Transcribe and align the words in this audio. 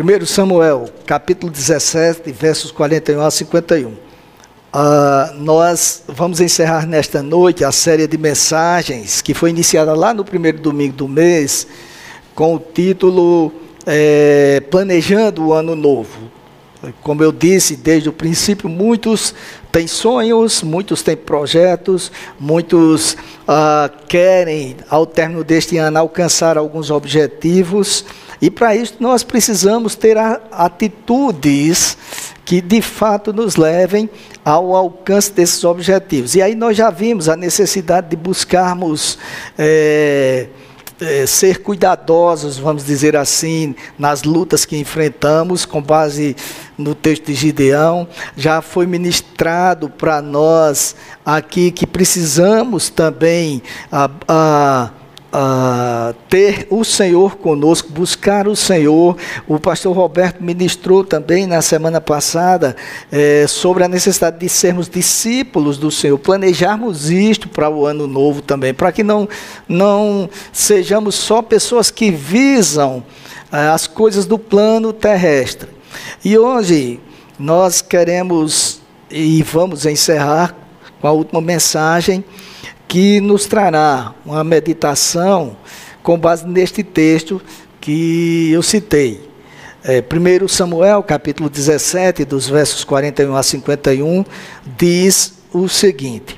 1 0.00 0.24
Samuel, 0.24 0.88
capítulo 1.04 1.52
17, 1.52 2.32
versos 2.32 2.70
41 2.70 3.20
a 3.20 3.30
51. 3.30 3.88
Uh, 3.90 3.96
nós 5.36 6.04
vamos 6.08 6.40
encerrar 6.40 6.86
nesta 6.86 7.22
noite 7.22 7.62
a 7.64 7.70
série 7.70 8.06
de 8.06 8.16
mensagens 8.16 9.20
que 9.20 9.34
foi 9.34 9.50
iniciada 9.50 9.92
lá 9.92 10.14
no 10.14 10.24
primeiro 10.24 10.58
domingo 10.58 10.94
do 10.94 11.06
mês, 11.06 11.66
com 12.34 12.54
o 12.54 12.58
título 12.58 13.52
é, 13.84 14.62
Planejando 14.70 15.48
o 15.48 15.52
Ano 15.52 15.76
Novo. 15.76 16.30
Como 17.02 17.22
eu 17.22 17.30
disse 17.30 17.76
desde 17.76 18.08
o 18.08 18.12
princípio, 18.12 18.70
muitos 18.70 19.34
têm 19.72 19.86
sonhos, 19.86 20.62
muitos 20.62 21.02
têm 21.02 21.16
projetos, 21.16 22.10
muitos 22.38 23.14
uh, 23.48 23.90
querem, 24.08 24.76
ao 24.88 25.06
término 25.06 25.44
deste 25.44 25.76
ano, 25.76 25.98
alcançar 25.98 26.58
alguns 26.58 26.90
objetivos. 26.90 28.04
E 28.40 28.50
para 28.50 28.74
isso 28.74 28.94
nós 29.00 29.22
precisamos 29.22 29.94
ter 29.94 30.16
atitudes 30.50 31.96
que 32.44 32.60
de 32.60 32.82
fato 32.82 33.32
nos 33.32 33.56
levem 33.56 34.10
ao 34.44 34.74
alcance 34.74 35.32
desses 35.32 35.62
objetivos. 35.62 36.34
E 36.34 36.42
aí 36.42 36.54
nós 36.54 36.76
já 36.76 36.90
vimos 36.90 37.28
a 37.28 37.36
necessidade 37.36 38.08
de 38.08 38.16
buscarmos. 38.16 39.18
É, 39.58 40.48
é, 41.00 41.26
ser 41.26 41.62
cuidadosos, 41.62 42.58
vamos 42.58 42.84
dizer 42.84 43.16
assim, 43.16 43.74
nas 43.98 44.22
lutas 44.22 44.64
que 44.64 44.76
enfrentamos, 44.76 45.64
com 45.64 45.80
base 45.80 46.36
no 46.76 46.94
texto 46.94 47.26
de 47.26 47.34
Gideão. 47.34 48.08
Já 48.36 48.60
foi 48.62 48.86
ministrado 48.86 49.88
para 49.88 50.20
nós 50.20 50.94
aqui 51.24 51.70
que 51.70 51.86
precisamos 51.86 52.88
também. 52.88 53.62
A, 53.90 54.10
a, 54.28 54.90
Uh, 55.32 56.12
ter 56.28 56.66
o 56.70 56.82
Senhor 56.84 57.36
conosco, 57.36 57.88
buscar 57.92 58.48
o 58.48 58.56
Senhor. 58.56 59.16
O 59.46 59.60
pastor 59.60 59.94
Roberto 59.94 60.42
ministrou 60.42 61.04
também 61.04 61.46
na 61.46 61.62
semana 61.62 62.00
passada 62.00 62.74
eh, 63.12 63.46
sobre 63.46 63.84
a 63.84 63.88
necessidade 63.88 64.40
de 64.40 64.48
sermos 64.48 64.88
discípulos 64.88 65.78
do 65.78 65.88
Senhor, 65.88 66.18
planejarmos 66.18 67.10
isto 67.10 67.48
para 67.48 67.70
o 67.70 67.86
ano 67.86 68.08
novo 68.08 68.42
também, 68.42 68.74
para 68.74 68.90
que 68.90 69.04
não, 69.04 69.28
não 69.68 70.28
sejamos 70.52 71.14
só 71.14 71.40
pessoas 71.40 71.92
que 71.92 72.10
visam 72.10 73.04
eh, 73.52 73.68
as 73.68 73.86
coisas 73.86 74.26
do 74.26 74.36
plano 74.36 74.92
terrestre. 74.92 75.68
E 76.24 76.36
hoje 76.36 76.98
nós 77.38 77.80
queremos 77.80 78.80
e 79.08 79.44
vamos 79.44 79.86
encerrar 79.86 80.56
com 81.00 81.06
a 81.06 81.12
última 81.12 81.40
mensagem 81.40 82.24
que 82.90 83.20
nos 83.20 83.46
trará 83.46 84.12
uma 84.26 84.42
meditação 84.42 85.56
com 86.02 86.18
base 86.18 86.44
neste 86.44 86.82
texto 86.82 87.40
que 87.80 88.50
eu 88.50 88.64
citei. 88.64 89.30
É, 89.84 90.02
1 90.02 90.48
Samuel, 90.48 91.00
capítulo 91.04 91.48
17, 91.48 92.24
dos 92.24 92.48
versos 92.48 92.82
41 92.82 93.36
a 93.36 93.44
51, 93.44 94.24
diz 94.76 95.34
o 95.52 95.68
seguinte: 95.68 96.36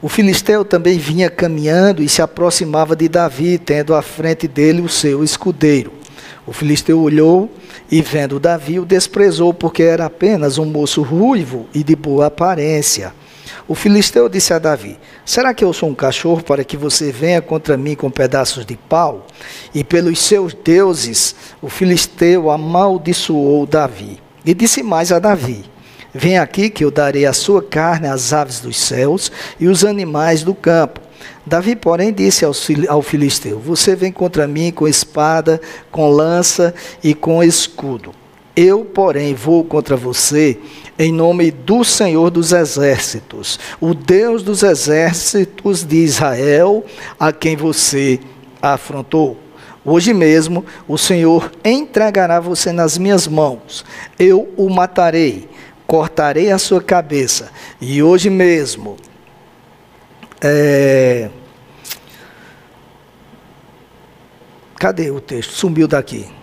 O 0.00 0.08
filisteu 0.08 0.64
também 0.64 0.96
vinha 0.96 1.28
caminhando 1.28 2.02
e 2.02 2.08
se 2.08 2.22
aproximava 2.22 2.96
de 2.96 3.06
Davi, 3.06 3.58
tendo 3.58 3.94
à 3.94 4.00
frente 4.00 4.48
dele 4.48 4.80
o 4.80 4.88
seu 4.88 5.22
escudeiro. 5.22 5.92
O 6.46 6.52
filisteu 6.54 6.98
olhou 6.98 7.52
e, 7.90 8.00
vendo 8.00 8.40
Davi, 8.40 8.80
o 8.80 8.86
desprezou, 8.86 9.52
porque 9.52 9.82
era 9.82 10.06
apenas 10.06 10.56
um 10.56 10.64
moço 10.64 11.02
ruivo 11.02 11.68
e 11.74 11.84
de 11.84 11.94
boa 11.94 12.28
aparência. 12.28 13.12
O 13.70 13.74
filisteu 13.76 14.28
disse 14.28 14.52
a 14.52 14.58
Davi: 14.58 14.98
Será 15.24 15.54
que 15.54 15.64
eu 15.64 15.72
sou 15.72 15.88
um 15.88 15.94
cachorro 15.94 16.42
para 16.42 16.64
que 16.64 16.76
você 16.76 17.12
venha 17.12 17.40
contra 17.40 17.76
mim 17.76 17.94
com 17.94 18.10
pedaços 18.10 18.66
de 18.66 18.76
pau? 18.76 19.24
E 19.72 19.84
pelos 19.84 20.18
seus 20.18 20.52
deuses, 20.52 21.36
o 21.62 21.68
filisteu 21.68 22.50
amaldiçoou 22.50 23.64
Davi. 23.66 24.18
E 24.44 24.54
disse 24.54 24.82
mais 24.82 25.12
a 25.12 25.20
Davi: 25.20 25.64
Vem 26.12 26.36
aqui 26.36 26.68
que 26.68 26.84
eu 26.84 26.90
darei 26.90 27.24
a 27.26 27.32
sua 27.32 27.62
carne 27.62 28.08
às 28.08 28.32
aves 28.32 28.58
dos 28.58 28.76
céus 28.76 29.30
e 29.60 29.68
os 29.68 29.84
animais 29.84 30.42
do 30.42 30.52
campo. 30.52 31.00
Davi, 31.46 31.76
porém, 31.76 32.12
disse 32.12 32.44
ao 32.44 33.02
filisteu: 33.02 33.60
Você 33.60 33.94
vem 33.94 34.10
contra 34.10 34.48
mim 34.48 34.72
com 34.72 34.88
espada, 34.88 35.60
com 35.92 36.10
lança 36.10 36.74
e 37.04 37.14
com 37.14 37.40
escudo. 37.40 38.12
Eu, 38.56 38.84
porém, 38.84 39.32
vou 39.32 39.64
contra 39.64 39.96
você 39.96 40.58
em 41.00 41.10
nome 41.10 41.50
do 41.50 41.82
Senhor 41.82 42.30
dos 42.30 42.52
Exércitos, 42.52 43.58
o 43.80 43.94
Deus 43.94 44.42
dos 44.42 44.62
Exércitos 44.62 45.82
de 45.82 45.96
Israel, 45.96 46.84
a 47.18 47.32
quem 47.32 47.56
você 47.56 48.20
afrontou. 48.60 49.38
Hoje 49.82 50.12
mesmo 50.12 50.62
o 50.86 50.98
Senhor 50.98 51.50
entregará 51.64 52.38
você 52.38 52.70
nas 52.70 52.98
minhas 52.98 53.26
mãos. 53.26 53.82
Eu 54.18 54.52
o 54.58 54.68
matarei, 54.68 55.48
cortarei 55.86 56.52
a 56.52 56.58
sua 56.58 56.82
cabeça. 56.82 57.50
E 57.80 58.02
hoje 58.02 58.28
mesmo. 58.28 58.98
É... 60.38 61.30
Cadê 64.78 65.10
o 65.10 65.18
texto? 65.18 65.52
Sumiu 65.52 65.88
daqui. 65.88 66.39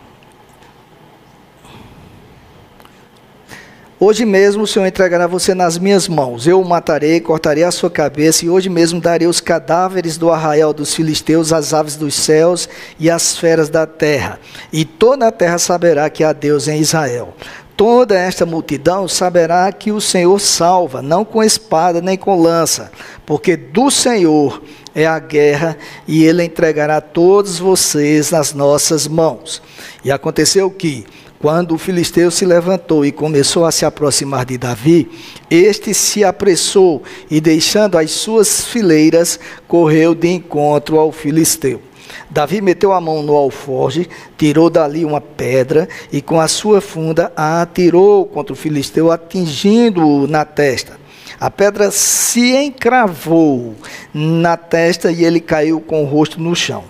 Hoje 4.00 4.26
mesmo 4.26 4.62
o 4.62 4.68
Senhor 4.68 4.86
entregará 4.86 5.26
você 5.26 5.56
nas 5.56 5.80
minhas 5.80 6.08
mãos. 6.08 6.46
Eu 6.46 6.62
o 6.62 6.66
matarei, 6.66 7.20
cortarei 7.20 7.64
a 7.64 7.72
sua 7.72 7.90
cabeça, 7.90 8.46
e 8.46 8.50
hoje 8.50 8.70
mesmo 8.70 9.02
darei 9.02 9.28
os 9.28 9.42
cadáveres 9.42 10.20
do 10.20 10.30
arraial 10.30 10.72
dos 10.72 10.94
filisteus, 10.94 11.52
as 11.52 11.74
aves 11.74 11.96
dos 11.96 12.14
céus 12.14 12.70
e 13.00 13.10
as 13.10 13.36
feras 13.36 13.70
da 13.70 13.88
terra. 13.88 14.40
E 14.72 14.86
toda 14.86 15.28
a 15.28 15.32
terra 15.32 15.58
saberá 15.58 16.12
que 16.12 16.24
há 16.24 16.32
Deus 16.32 16.68
em 16.68 16.80
Israel. 16.80 17.34
Toda 17.76 18.16
esta 18.16 18.46
multidão 18.46 19.08
saberá 19.08 19.72
que 19.72 19.92
o 19.92 20.00
Senhor 20.00 20.40
salva, 20.40 21.02
não 21.02 21.26
com 21.26 21.44
espada 21.44 22.00
nem 22.00 22.18
com 22.18 22.40
lança, 22.40 22.92
porque 23.26 23.58
do 23.58 23.90
Senhor 23.90 24.62
é 24.94 25.08
a 25.08 25.18
guerra, 25.18 25.76
e 26.08 26.24
ele 26.24 26.44
entregará 26.44 27.02
todos 27.02 27.58
vocês 27.58 28.30
nas 28.30 28.54
nossas 28.54 29.08
mãos. 29.08 29.60
E 30.06 30.12
aconteceu 30.12 30.70
que 30.70 31.04
quando 31.40 31.76
o 31.76 31.78
filisteu 31.78 32.32
se 32.32 32.46
levantou 32.46 33.06
e 33.06 33.12
começou 33.12 33.66
a 33.66 33.72
se 33.72 33.86
aproximar 33.86 34.46
de 34.46 34.58
Davi, 34.58 35.10
este 35.50 35.94
se 35.94 36.24
apressou 36.24 37.04
e, 37.30 37.40
deixando 37.40 37.98
as 37.98 38.12
suas 38.12 38.66
fileiras, 38.66 39.40
correu 39.68 40.16
de 40.16 40.28
encontro 40.30 40.98
ao 40.98 41.12
filisteu. 41.12 41.82
Davi 42.30 42.62
meteu 42.62 42.92
a 42.92 43.00
mão 43.00 43.22
no 43.22 43.36
alforge, 43.36 44.10
tirou 44.38 44.70
dali 44.70 45.06
uma 45.06 45.22
pedra 45.22 45.88
e, 46.12 46.22
com 46.22 46.40
a 46.40 46.48
sua 46.48 46.82
funda, 46.82 47.32
a 47.36 47.62
atirou 47.62 48.26
contra 48.26 48.54
o 48.54 48.56
filisteu, 48.56 49.12
atingindo-o 49.12 50.28
na 50.28 50.44
testa. 50.44 51.00
A 51.40 51.52
pedra 51.52 51.92
se 51.92 52.56
encravou 52.56 53.76
na 54.12 54.58
testa 54.58 55.12
e 55.12 55.24
ele 55.24 55.40
caiu 55.40 55.80
com 55.80 56.02
o 56.02 56.06
rosto 56.06 56.42
no 56.42 56.56
chão. 56.56 56.84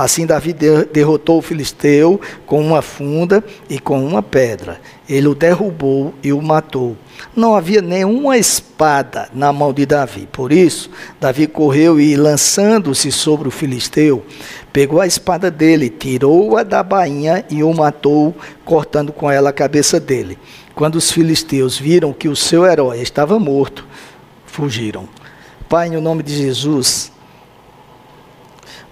Assim 0.00 0.24
Davi 0.24 0.54
derrotou 0.90 1.36
o 1.36 1.42
filisteu 1.42 2.18
com 2.46 2.58
uma 2.58 2.80
funda 2.80 3.44
e 3.68 3.78
com 3.78 4.02
uma 4.02 4.22
pedra. 4.22 4.80
Ele 5.06 5.28
o 5.28 5.34
derrubou 5.34 6.14
e 6.22 6.32
o 6.32 6.40
matou. 6.40 6.96
Não 7.36 7.54
havia 7.54 7.82
nenhuma 7.82 8.38
espada 8.38 9.28
na 9.34 9.52
mão 9.52 9.74
de 9.74 9.84
Davi. 9.84 10.26
Por 10.32 10.52
isso, 10.52 10.88
Davi 11.20 11.46
correu 11.46 12.00
e, 12.00 12.16
lançando-se 12.16 13.12
sobre 13.12 13.46
o 13.46 13.50
filisteu, 13.50 14.24
pegou 14.72 15.02
a 15.02 15.06
espada 15.06 15.50
dele, 15.50 15.90
tirou-a 15.90 16.62
da 16.62 16.82
bainha 16.82 17.44
e 17.50 17.62
o 17.62 17.70
matou, 17.74 18.34
cortando 18.64 19.12
com 19.12 19.30
ela 19.30 19.50
a 19.50 19.52
cabeça 19.52 20.00
dele. 20.00 20.38
Quando 20.74 20.94
os 20.94 21.12
filisteus 21.12 21.78
viram 21.78 22.14
que 22.14 22.26
o 22.26 22.34
seu 22.34 22.64
herói 22.64 23.02
estava 23.02 23.38
morto, 23.38 23.86
fugiram. 24.46 25.06
Pai, 25.68 25.90
no 25.90 26.00
nome 26.00 26.22
de 26.22 26.34
Jesus, 26.34 27.12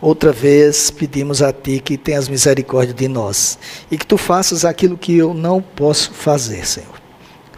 Outra 0.00 0.32
vez 0.32 0.90
pedimos 0.90 1.42
a 1.42 1.52
Ti 1.52 1.80
que 1.80 1.98
tenhas 1.98 2.28
misericórdia 2.28 2.94
de 2.94 3.08
nós 3.08 3.58
e 3.90 3.98
que 3.98 4.06
Tu 4.06 4.16
faças 4.16 4.64
aquilo 4.64 4.96
que 4.96 5.16
eu 5.16 5.34
não 5.34 5.60
posso 5.60 6.12
fazer, 6.12 6.64
Senhor. 6.66 7.00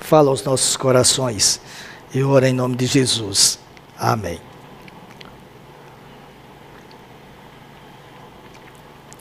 Fala 0.00 0.30
aos 0.30 0.42
nossos 0.42 0.76
corações. 0.76 1.60
Eu 2.14 2.30
oro 2.30 2.46
em 2.46 2.54
nome 2.54 2.76
de 2.76 2.86
Jesus. 2.86 3.58
Amém. 3.98 4.40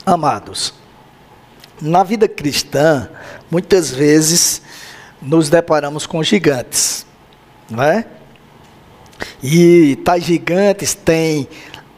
Amados, 0.04 0.72
na 1.80 2.02
vida 2.02 2.26
cristã, 2.26 3.08
muitas 3.50 3.90
vezes 3.90 4.62
nos 5.20 5.48
deparamos 5.48 6.06
com 6.06 6.22
gigantes, 6.22 7.06
não 7.70 7.82
é? 7.82 8.06
E 9.42 9.96
tais 10.04 10.24
gigantes 10.24 10.94
têm 10.94 11.46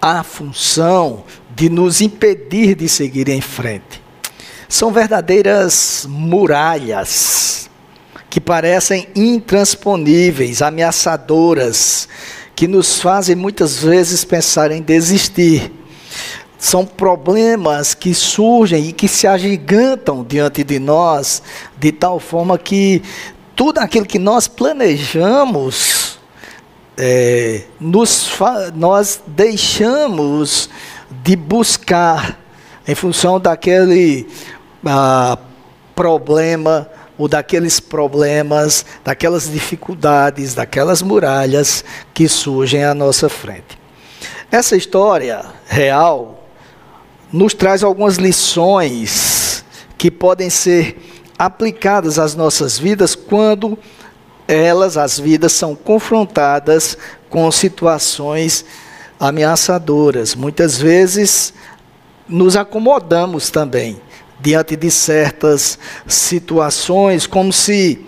a 0.04 0.25
função 0.25 1.22
de 1.54 1.70
nos 1.70 2.00
impedir 2.00 2.75
de 2.75 2.88
seguir 2.88 3.28
em 3.28 3.40
frente. 3.40 4.02
São 4.69 4.90
verdadeiras 4.90 6.04
muralhas 6.08 7.70
que 8.28 8.40
parecem 8.40 9.06
intransponíveis, 9.14 10.60
ameaçadoras, 10.60 12.08
que 12.56 12.66
nos 12.66 13.00
fazem 13.00 13.37
muitas 13.37 13.78
vezes 13.78 14.25
pensar 14.25 14.72
em 14.72 14.82
desistir. 14.82 15.70
são 16.58 16.87
problemas 16.87 17.93
que 17.93 18.14
surgem 18.14 18.88
e 18.88 18.93
que 18.93 19.08
se 19.08 19.26
agigantam 19.26 20.25
diante 20.25 20.62
de 20.62 20.78
nós, 20.78 21.43
de 21.76 21.90
tal 21.90 22.20
forma 22.20 22.56
que 22.56 23.02
tudo 23.56 23.78
aquilo 23.78 24.06
que 24.06 24.19
nós 24.19 24.46
planejamos, 24.46 26.19
é, 26.97 27.62
nos 27.81 28.39
nós 28.75 29.23
deixamos 29.27 30.69
de 31.23 31.37
buscar 31.37 32.39
em 32.87 32.94
função 32.94 33.41
daquele 33.41 34.27
ah, 34.85 35.39
problema 35.94 36.89
ou 37.17 37.29
daqueles 37.29 37.79
problemas, 37.79 38.85
daquelas 39.05 39.50
dificuldades, 39.50 40.55
daquelas 40.55 41.03
muralhas 41.03 41.85
que 42.12 42.29
surgem 42.29 42.85
à 42.85 42.94
nossa 42.94 43.29
frente. 43.29 43.79
Essa 44.50 44.77
história 44.77 45.44
real 45.67 46.47
nos 47.33 47.55
traz 47.55 47.83
algumas 47.83 48.17
lições 48.17 49.65
que 49.97 50.11
podem 50.11 50.50
ser 50.50 50.99
aplicadas 51.39 52.19
às 52.19 52.35
nossas 52.35 52.79
vidas 52.79 53.15
quando 53.15 53.79
elas, 54.52 54.96
as 54.96 55.19
vidas, 55.19 55.52
são 55.52 55.75
confrontadas 55.75 56.96
com 57.31 57.50
situações 57.50 58.64
ameaçadoras. 59.19 60.34
Muitas 60.34 60.78
vezes 60.78 61.54
nos 62.28 62.56
acomodamos 62.56 63.50
também 63.50 64.00
diante 64.40 64.76
de 64.76 64.90
certas 64.90 65.78
situações, 66.06 67.26
como 67.26 67.52
se 67.52 68.04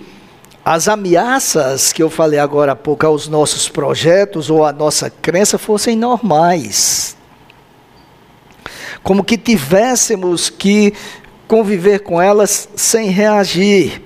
as 0.64 0.88
ameaças 0.88 1.92
que 1.92 2.02
eu 2.02 2.10
falei 2.10 2.38
agora 2.38 2.72
há 2.72 2.76
pouco 2.76 3.06
aos 3.06 3.28
nossos 3.28 3.68
projetos 3.68 4.50
ou 4.50 4.64
à 4.64 4.72
nossa 4.72 5.08
crença 5.08 5.58
fossem 5.58 5.94
normais 5.94 7.16
como 9.04 9.22
que 9.22 9.36
tivéssemos 9.36 10.48
que 10.48 10.94
conviver 11.46 12.00
com 12.00 12.20
elas 12.20 12.66
sem 12.74 13.10
reagir. 13.10 14.02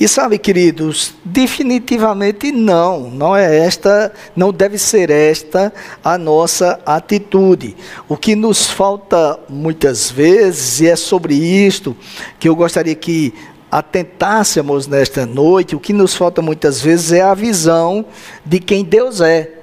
E 0.00 0.06
sabe, 0.06 0.38
queridos, 0.38 1.14
definitivamente 1.24 2.52
não, 2.52 3.10
não 3.10 3.36
é 3.36 3.58
esta, 3.58 4.12
não 4.36 4.52
deve 4.52 4.78
ser 4.78 5.10
esta 5.10 5.72
a 6.04 6.16
nossa 6.16 6.78
atitude. 6.86 7.76
O 8.08 8.16
que 8.16 8.36
nos 8.36 8.68
falta 8.70 9.40
muitas 9.48 10.10
vezes, 10.10 10.80
e 10.80 10.86
é 10.86 10.94
sobre 10.94 11.34
isto 11.34 11.96
que 12.38 12.48
eu 12.48 12.54
gostaria 12.54 12.94
que 12.94 13.34
atentássemos 13.70 14.86
nesta 14.86 15.26
noite, 15.26 15.74
o 15.74 15.80
que 15.80 15.92
nos 15.92 16.14
falta 16.14 16.40
muitas 16.40 16.80
vezes 16.80 17.12
é 17.12 17.20
a 17.20 17.34
visão 17.34 18.06
de 18.46 18.60
quem 18.60 18.84
Deus 18.84 19.20
é 19.20 19.58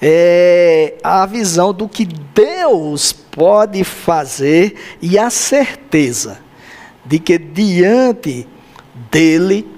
é, 0.00 0.94
a 1.02 1.24
visão 1.26 1.72
do 1.72 1.88
que 1.88 2.04
Deus 2.04 3.12
pode 3.12 3.84
fazer 3.84 4.74
e 5.00 5.18
a 5.18 5.30
certeza 5.30 6.40
de 7.04 7.18
que 7.18 7.38
diante 7.38 8.46
dele, 9.12 9.68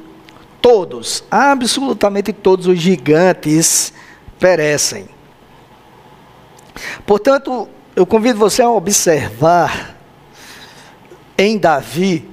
todos, 0.62 1.24
absolutamente 1.28 2.32
todos 2.32 2.68
os 2.68 2.78
gigantes 2.78 3.92
perecem. 4.38 5.08
Portanto, 7.04 7.68
eu 7.94 8.06
convido 8.06 8.38
você 8.38 8.62
a 8.62 8.70
observar 8.70 9.96
em 11.36 11.58
Davi 11.58 12.30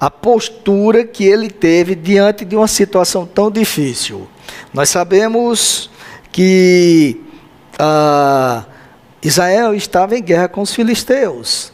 a 0.00 0.10
postura 0.10 1.04
que 1.04 1.24
ele 1.24 1.48
teve 1.48 1.94
diante 1.94 2.44
de 2.44 2.56
uma 2.56 2.66
situação 2.66 3.24
tão 3.24 3.50
difícil. 3.50 4.28
Nós 4.74 4.88
sabemos 4.88 5.88
que 6.32 7.20
ah, 7.78 8.64
Israel 9.22 9.74
estava 9.74 10.16
em 10.16 10.22
guerra 10.22 10.48
com 10.48 10.60
os 10.60 10.74
filisteus. 10.74 11.72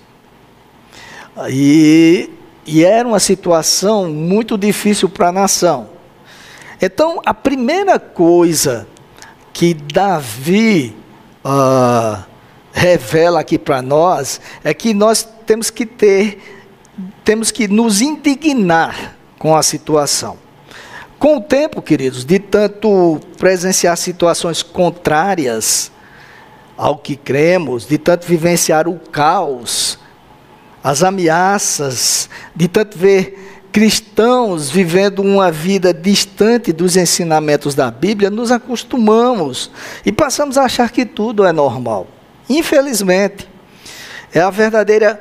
E, 1.50 2.28
e 2.68 2.84
era 2.84 3.08
uma 3.08 3.18
situação 3.18 4.12
muito 4.12 4.58
difícil 4.58 5.08
para 5.08 5.28
a 5.28 5.32
nação. 5.32 5.88
Então, 6.80 7.20
a 7.24 7.32
primeira 7.32 7.98
coisa 7.98 8.86
que 9.54 9.72
Davi 9.72 10.94
ah, 11.42 12.24
revela 12.70 13.40
aqui 13.40 13.58
para 13.58 13.80
nós 13.80 14.38
é 14.62 14.74
que 14.74 14.92
nós 14.92 15.26
temos 15.46 15.70
que 15.70 15.86
ter, 15.86 16.40
temos 17.24 17.50
que 17.50 17.66
nos 17.66 18.02
indignar 18.02 19.16
com 19.38 19.56
a 19.56 19.62
situação. 19.62 20.36
Com 21.18 21.38
o 21.38 21.40
tempo, 21.40 21.80
queridos, 21.80 22.22
de 22.22 22.38
tanto 22.38 23.18
presenciar 23.38 23.96
situações 23.96 24.62
contrárias 24.62 25.90
ao 26.76 26.98
que 26.98 27.16
cremos, 27.16 27.86
de 27.86 27.96
tanto 27.96 28.26
vivenciar 28.26 28.86
o 28.86 28.98
caos, 28.98 29.98
as 30.82 31.02
ameaças, 31.02 32.28
de 32.54 32.68
tanto 32.68 32.96
ver 32.96 33.66
cristãos 33.70 34.70
vivendo 34.70 35.20
uma 35.20 35.50
vida 35.50 35.92
distante 35.92 36.72
dos 36.72 36.96
ensinamentos 36.96 37.74
da 37.74 37.90
Bíblia, 37.90 38.30
nos 38.30 38.50
acostumamos 38.50 39.70
e 40.04 40.10
passamos 40.10 40.56
a 40.56 40.64
achar 40.64 40.90
que 40.90 41.04
tudo 41.04 41.44
é 41.44 41.52
normal. 41.52 42.06
Infelizmente, 42.48 43.48
é 44.32 44.40
a 44.40 44.50
verdadeira 44.50 45.20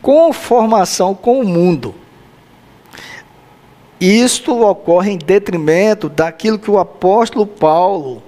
conformação 0.00 1.14
com 1.14 1.40
o 1.40 1.44
mundo. 1.44 1.94
Isto 4.00 4.62
ocorre 4.62 5.12
em 5.12 5.18
detrimento 5.18 6.08
daquilo 6.08 6.58
que 6.58 6.70
o 6.70 6.78
apóstolo 6.78 7.46
Paulo 7.46 8.22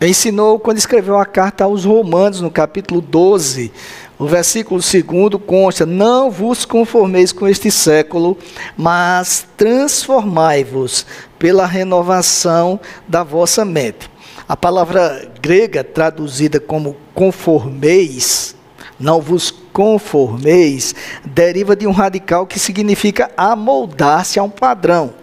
ensinou 0.00 0.58
quando 0.58 0.78
escreveu 0.78 1.18
a 1.18 1.24
carta 1.24 1.64
aos 1.64 1.84
Romanos, 1.84 2.40
no 2.40 2.50
capítulo 2.50 3.00
12, 3.00 3.72
o 4.20 4.26
versículo 4.26 4.78
2 4.82 5.42
consta: 5.46 5.86
Não 5.86 6.30
vos 6.30 6.66
conformeis 6.66 7.32
com 7.32 7.48
este 7.48 7.70
século, 7.70 8.36
mas 8.76 9.46
transformai-vos 9.56 11.06
pela 11.38 11.64
renovação 11.64 12.78
da 13.08 13.24
vossa 13.24 13.64
mente. 13.64 14.10
A 14.46 14.54
palavra 14.54 15.26
grega 15.40 15.82
traduzida 15.82 16.60
como 16.60 16.96
conformeis, 17.14 18.54
não 18.98 19.22
vos 19.22 19.50
conformeis, 19.50 20.94
deriva 21.24 21.74
de 21.74 21.86
um 21.86 21.92
radical 21.92 22.46
que 22.46 22.58
significa 22.58 23.30
amoldar-se 23.38 24.38
a 24.38 24.42
um 24.42 24.50
padrão. 24.50 25.14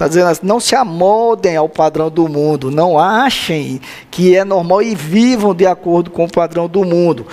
Está 0.00 0.08
dizendo 0.08 0.28
assim, 0.28 0.46
não 0.46 0.58
se 0.58 0.74
amoldem 0.74 1.58
ao 1.58 1.68
padrão 1.68 2.08
do 2.10 2.26
mundo, 2.26 2.70
não 2.70 2.98
achem 2.98 3.82
que 4.10 4.34
é 4.34 4.46
normal 4.46 4.80
e 4.80 4.94
vivam 4.94 5.54
de 5.54 5.66
acordo 5.66 6.10
com 6.10 6.24
o 6.24 6.32
padrão 6.32 6.66
do 6.66 6.86
mundo. 6.86 7.26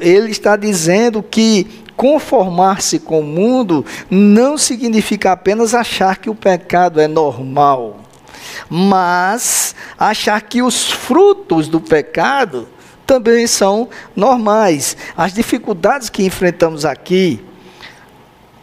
Ele 0.00 0.28
está 0.28 0.56
dizendo 0.56 1.22
que 1.22 1.84
conformar-se 1.96 2.98
com 2.98 3.20
o 3.20 3.22
mundo 3.22 3.86
não 4.10 4.58
significa 4.58 5.30
apenas 5.30 5.72
achar 5.72 6.16
que 6.16 6.28
o 6.28 6.34
pecado 6.34 7.00
é 7.00 7.06
normal, 7.06 8.00
mas 8.68 9.76
achar 9.96 10.42
que 10.42 10.62
os 10.62 10.90
frutos 10.90 11.68
do 11.68 11.80
pecado 11.80 12.66
também 13.06 13.46
são 13.46 13.88
normais. 14.16 14.96
As 15.16 15.32
dificuldades 15.32 16.10
que 16.10 16.24
enfrentamos 16.24 16.84
aqui, 16.84 17.40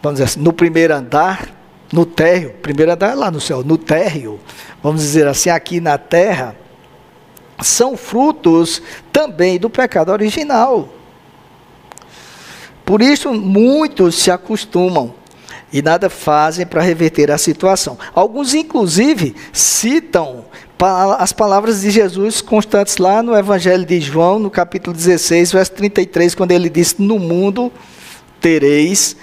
vamos 0.02 0.18
dizer 0.18 0.24
assim, 0.24 0.40
no 0.40 0.52
primeiro 0.52 0.94
andar, 0.94 1.56
no 1.92 2.04
térreo, 2.04 2.54
primeiro 2.62 2.92
é 2.92 3.14
lá 3.14 3.30
no 3.30 3.40
céu, 3.40 3.64
no 3.64 3.78
térreo, 3.78 4.38
vamos 4.82 5.00
dizer 5.00 5.26
assim, 5.26 5.50
aqui 5.50 5.80
na 5.80 5.96
terra, 5.96 6.54
são 7.60 7.96
frutos 7.96 8.82
também 9.12 9.58
do 9.58 9.70
pecado 9.70 10.12
original. 10.12 10.88
Por 12.84 13.02
isso, 13.02 13.32
muitos 13.34 14.14
se 14.16 14.30
acostumam 14.30 15.14
e 15.72 15.82
nada 15.82 16.08
fazem 16.08 16.66
para 16.66 16.80
reverter 16.80 17.30
a 17.30 17.38
situação. 17.38 17.98
Alguns, 18.14 18.54
inclusive, 18.54 19.34
citam 19.52 20.44
as 21.18 21.32
palavras 21.32 21.80
de 21.80 21.90
Jesus 21.90 22.40
constantes 22.40 22.96
lá 22.98 23.22
no 23.22 23.36
Evangelho 23.36 23.84
de 23.84 24.00
João, 24.00 24.38
no 24.38 24.50
capítulo 24.50 24.96
16, 24.96 25.52
verso 25.52 25.72
33, 25.72 26.34
quando 26.34 26.52
ele 26.52 26.70
disse: 26.70 27.02
No 27.02 27.18
mundo 27.18 27.72
tereis, 28.40 29.16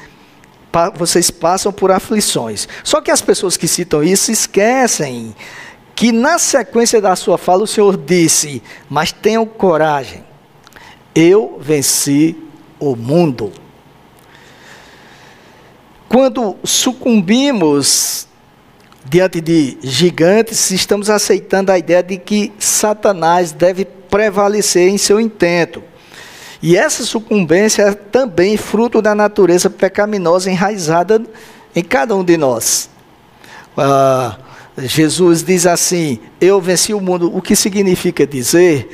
vocês 0.96 1.32
passam 1.32 1.72
por 1.72 1.92
aflições. 1.92 2.68
Só 2.84 3.02
que 3.02 3.12
as 3.12 3.22
pessoas 3.22 3.58
que 3.58 3.68
citam 3.68 4.04
isso 4.04 4.32
esquecem 4.32 5.36
que 5.96 6.12
na 6.12 6.38
sequência 6.38 7.00
da 7.00 7.16
sua 7.16 7.38
fala 7.38 7.64
o 7.64 7.68
Senhor 7.68 7.96
disse: 7.96 8.62
Mas 8.90 9.12
tenham 9.12 9.46
coragem, 9.46 10.24
eu 11.14 11.58
venci 11.62 12.36
o 12.80 12.96
mundo. 12.96 13.52
Quando 16.10 16.58
sucumbimos 16.64 18.28
diante 19.06 19.40
de 19.40 19.78
gigantes, 19.82 20.72
estamos 20.72 21.10
aceitando 21.10 21.72
a 21.72 21.78
ideia 21.78 22.04
de 22.04 22.18
que 22.18 22.52
Satanás 22.60 23.52
deve 23.52 23.86
prevalecer 23.86 24.90
em 24.90 24.98
seu 24.98 25.20
intento. 25.20 25.84
E 26.66 26.76
essa 26.76 27.04
sucumbência 27.04 27.84
é 27.84 27.94
também 27.94 28.58
fruto 28.58 29.00
da 29.00 29.14
natureza 29.14 29.70
pecaminosa 29.70 30.50
enraizada 30.50 31.22
em 31.76 31.84
cada 31.84 32.16
um 32.16 32.24
de 32.24 32.38
nós. 32.38 32.90
Ah, 33.78 34.36
Jesus 34.76 35.44
diz 35.44 35.68
assim: 35.68 36.18
Eu 36.42 36.60
venci 36.60 36.92
o 36.92 37.00
mundo. 37.00 37.30
O 37.38 37.40
que 37.40 37.56
significa 37.56 38.26
dizer 38.26 38.90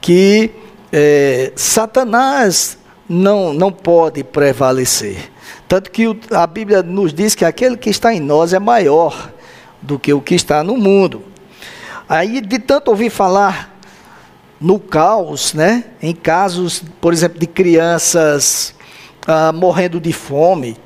que 0.00 0.50
é, 0.92 1.52
Satanás 1.54 2.78
não, 3.08 3.52
não 3.52 3.70
pode 3.70 4.24
prevalecer. 4.24 5.30
Tanto 5.68 5.92
que 5.92 6.18
a 6.32 6.48
Bíblia 6.48 6.82
nos 6.82 7.14
diz 7.14 7.36
que 7.36 7.44
aquele 7.44 7.76
que 7.76 7.90
está 7.90 8.12
em 8.12 8.18
nós 8.18 8.52
é 8.52 8.58
maior 8.58 9.32
do 9.80 10.00
que 10.00 10.12
o 10.12 10.20
que 10.20 10.34
está 10.34 10.64
no 10.64 10.76
mundo. 10.76 11.22
Aí, 12.08 12.40
de 12.40 12.58
tanto 12.58 12.88
ouvir 12.88 13.08
falar 13.08 13.73
no 14.60 14.78
caos, 14.78 15.52
né, 15.52 15.84
em 16.00 16.14
casos, 16.14 16.82
por 17.00 17.12
exemplo, 17.12 17.38
de 17.38 17.46
crianças 17.46 18.74
ah, 19.26 19.52
morrendo 19.52 20.00
de 20.00 20.12
fome, 20.12 20.76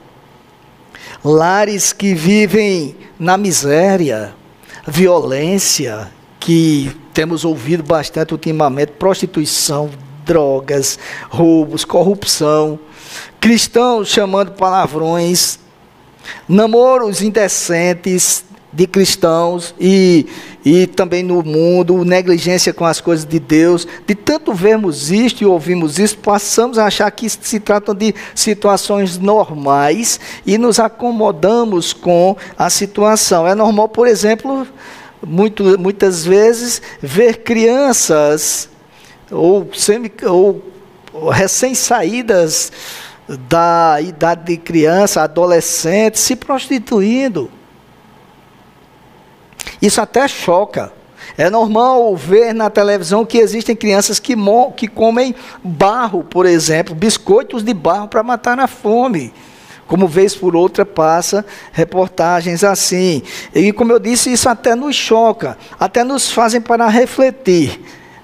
lares 1.24 1.92
que 1.92 2.14
vivem 2.14 2.96
na 3.18 3.36
miséria, 3.36 4.34
violência, 4.86 6.10
que 6.38 6.90
temos 7.12 7.44
ouvido 7.44 7.82
bastante 7.82 8.32
ultimamente, 8.32 8.92
prostituição, 8.92 9.90
drogas, 10.24 10.98
roubos, 11.28 11.84
corrupção, 11.84 12.78
cristãos 13.40 14.08
chamando 14.08 14.52
palavrões, 14.52 15.58
namoros 16.48 17.22
indecentes 17.22 18.44
de 18.72 18.86
cristãos 18.86 19.74
e, 19.80 20.26
e 20.64 20.86
também 20.86 21.22
no 21.22 21.42
mundo, 21.42 22.04
negligência 22.04 22.72
com 22.72 22.84
as 22.84 23.00
coisas 23.00 23.24
de 23.24 23.38
Deus. 23.38 23.86
De 24.06 24.14
tanto 24.14 24.52
vermos 24.52 25.10
isto 25.10 25.42
e 25.42 25.46
ouvimos 25.46 25.98
isso, 25.98 26.18
passamos 26.18 26.78
a 26.78 26.86
achar 26.86 27.10
que 27.10 27.28
se 27.28 27.58
tratam 27.60 27.94
de 27.94 28.14
situações 28.34 29.18
normais 29.18 30.20
e 30.46 30.58
nos 30.58 30.78
acomodamos 30.78 31.92
com 31.92 32.36
a 32.56 32.68
situação. 32.68 33.46
É 33.46 33.54
normal, 33.54 33.88
por 33.88 34.06
exemplo, 34.06 34.66
muito, 35.26 35.78
muitas 35.78 36.24
vezes, 36.24 36.82
ver 37.00 37.38
crianças 37.38 38.68
ou, 39.30 39.68
semi, 39.74 40.12
ou 40.24 40.62
recém-saídas 41.32 42.70
da 43.48 43.98
idade 44.00 44.44
de 44.44 44.56
criança, 44.56 45.22
adolescente, 45.22 46.18
se 46.18 46.36
prostituindo. 46.36 47.50
Isso 49.80 50.00
até 50.00 50.26
choca. 50.26 50.92
É 51.36 51.48
normal 51.48 52.16
ver 52.16 52.52
na 52.52 52.70
televisão 52.70 53.24
que 53.24 53.38
existem 53.38 53.76
crianças 53.76 54.18
que, 54.18 54.34
que 54.76 54.88
comem 54.88 55.34
barro, 55.62 56.24
por 56.24 56.46
exemplo, 56.46 56.94
biscoitos 56.94 57.62
de 57.62 57.72
barro 57.74 58.08
para 58.08 58.22
matar 58.22 58.58
a 58.58 58.66
fome. 58.66 59.32
Como 59.86 60.06
vez 60.06 60.34
por 60.34 60.54
outra 60.54 60.84
passa 60.84 61.44
reportagens 61.72 62.62
assim. 62.62 63.22
E 63.54 63.72
como 63.72 63.92
eu 63.92 63.98
disse, 63.98 64.32
isso 64.32 64.48
até 64.48 64.74
nos 64.74 64.94
choca, 64.94 65.56
até 65.78 66.04
nos 66.04 66.30
fazem 66.30 66.60
para 66.60 66.86
refletir, 66.88 67.80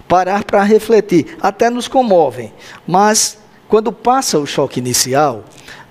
parar 0.06 0.44
para 0.44 0.62
refletir, 0.62 1.36
até 1.40 1.70
nos 1.70 1.88
comovem. 1.88 2.52
Mas 2.86 3.38
quando 3.66 3.92
passa 3.92 4.38
o 4.38 4.46
choque 4.46 4.78
inicial, 4.78 5.44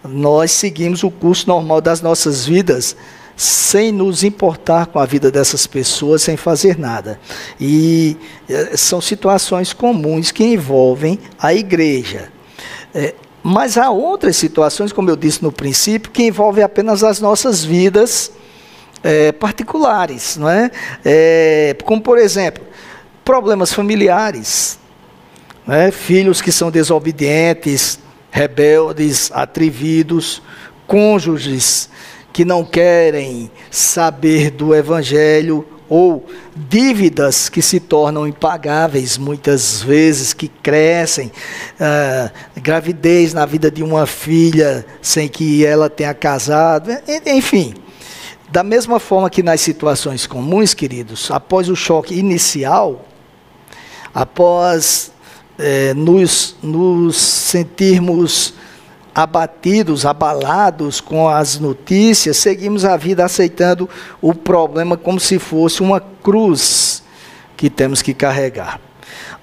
nós 0.03 0.51
seguimos 0.51 1.03
o 1.03 1.09
curso 1.09 1.47
normal 1.47 1.81
das 1.81 2.01
nossas 2.01 2.45
vidas 2.45 2.95
sem 3.35 3.91
nos 3.91 4.23
importar 4.23 4.87
com 4.87 4.99
a 4.99 5.05
vida 5.05 5.31
dessas 5.31 5.65
pessoas, 5.65 6.21
sem 6.21 6.37
fazer 6.37 6.77
nada. 6.77 7.19
E 7.59 8.17
é, 8.47 8.77
são 8.77 9.01
situações 9.01 9.73
comuns 9.73 10.31
que 10.31 10.43
envolvem 10.43 11.19
a 11.39 11.53
igreja. 11.53 12.31
É, 12.93 13.15
mas 13.41 13.77
há 13.77 13.89
outras 13.89 14.37
situações, 14.37 14.93
como 14.93 15.09
eu 15.09 15.15
disse 15.15 15.43
no 15.43 15.51
princípio, 15.51 16.11
que 16.11 16.23
envolvem 16.23 16.63
apenas 16.63 17.03
as 17.03 17.19
nossas 17.19 17.63
vidas 17.63 18.31
é, 19.03 19.31
particulares, 19.33 20.37
não 20.37 20.49
é? 20.49 20.71
é? 21.03 21.75
Como, 21.83 22.01
por 22.01 22.17
exemplo, 22.17 22.63
problemas 23.25 23.73
familiares, 23.73 24.79
né? 25.67 25.91
filhos 25.91 26.41
que 26.41 26.51
são 26.51 26.71
desobedientes, 26.71 27.99
rebeldes, 28.31 29.29
atrevidos, 29.33 30.41
cônjuges 30.87 31.89
que 32.33 32.43
não 32.43 32.65
querem 32.65 33.49
saber 33.69 34.49
do 34.49 34.73
Evangelho, 34.75 35.65
ou 35.87 36.25
dívidas 36.55 37.49
que 37.49 37.61
se 37.61 37.79
tornam 37.79 38.27
impagáveis 38.27 39.15
muitas 39.15 39.83
vezes, 39.83 40.33
que 40.33 40.47
crescem, 40.47 41.31
ah, 41.79 42.31
gravidez 42.55 43.31
na 43.31 43.45
vida 43.45 43.69
de 43.69 43.83
uma 43.83 44.07
filha 44.07 44.83
sem 45.03 45.27
que 45.27 45.63
ela 45.63 45.91
tenha 45.91 46.13
casado, 46.15 46.89
enfim. 47.27 47.75
Da 48.49 48.63
mesma 48.63 48.99
forma 48.99 49.29
que 49.29 49.43
nas 49.43 49.61
situações 49.61 50.25
comuns, 50.25 50.73
queridos, 50.73 51.29
após 51.29 51.69
o 51.69 51.75
choque 51.75 52.15
inicial, 52.15 53.05
após 54.13 55.11
é, 55.57 55.93
nos, 55.93 56.55
nos 56.61 57.17
sentirmos 57.17 58.53
abatidos, 59.13 60.05
abalados 60.05 60.99
com 60.99 61.29
as 61.29 61.59
notícias, 61.59 62.37
seguimos 62.37 62.83
a 62.83 62.97
vida 62.97 63.23
aceitando 63.23 63.89
o 64.21 64.33
problema 64.33 64.97
como 64.97 65.19
se 65.19 65.37
fosse 65.37 65.81
uma 65.81 65.99
cruz 65.99 67.03
que 67.55 67.69
temos 67.69 68.01
que 68.01 68.13
carregar. 68.13 68.79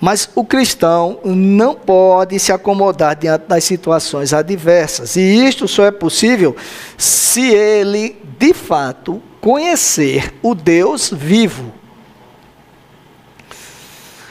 Mas 0.00 0.28
o 0.34 0.44
cristão 0.44 1.20
não 1.24 1.74
pode 1.74 2.38
se 2.38 2.52
acomodar 2.52 3.14
diante 3.14 3.46
das 3.46 3.64
situações 3.64 4.32
adversas. 4.32 5.14
E 5.14 5.20
isto 5.20 5.68
só 5.68 5.84
é 5.84 5.90
possível 5.90 6.56
se 6.96 7.52
ele, 7.52 8.16
de 8.38 8.54
fato, 8.54 9.22
conhecer 9.40 10.34
o 10.42 10.54
Deus 10.54 11.10
vivo. 11.12 11.72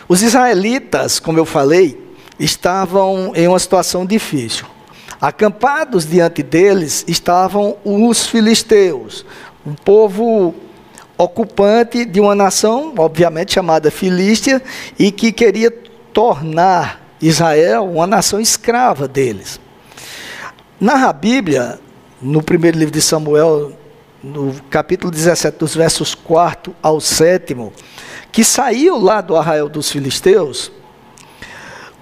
Os 0.07 0.23
israelitas, 0.23 1.19
como 1.19 1.37
eu 1.37 1.45
falei, 1.45 2.03
estavam 2.39 3.31
em 3.35 3.47
uma 3.47 3.59
situação 3.59 4.07
difícil. 4.07 4.65
Acampados 5.21 6.05
diante 6.05 6.41
deles 6.41 7.03
estavam 7.07 7.75
os 7.83 8.25
filisteus, 8.25 9.25
um 9.65 9.73
povo 9.73 10.55
ocupante 11.17 12.05
de 12.05 12.21
uma 12.21 12.33
nação, 12.33 12.93
obviamente 12.97 13.53
chamada 13.53 13.91
Filístia, 13.91 14.61
e 14.97 15.11
que 15.11 15.33
queria 15.33 15.69
tornar 16.13 17.01
Israel 17.21 17.83
uma 17.83 18.07
nação 18.07 18.39
escrava 18.39 19.09
deles. 19.09 19.59
Narra 20.79 21.09
a 21.09 21.13
Bíblia, 21.13 21.77
no 22.21 22.41
primeiro 22.41 22.79
livro 22.79 22.93
de 22.93 23.01
Samuel, 23.01 23.73
no 24.23 24.53
capítulo 24.69 25.11
17, 25.11 25.57
dos 25.57 25.75
versos 25.75 26.15
4 26.15 26.73
ao 26.81 27.01
7, 27.01 27.57
que 28.31 28.45
saiu 28.45 28.97
lá 28.97 29.19
do 29.19 29.35
arraial 29.35 29.67
dos 29.67 29.91
filisteus, 29.91 30.71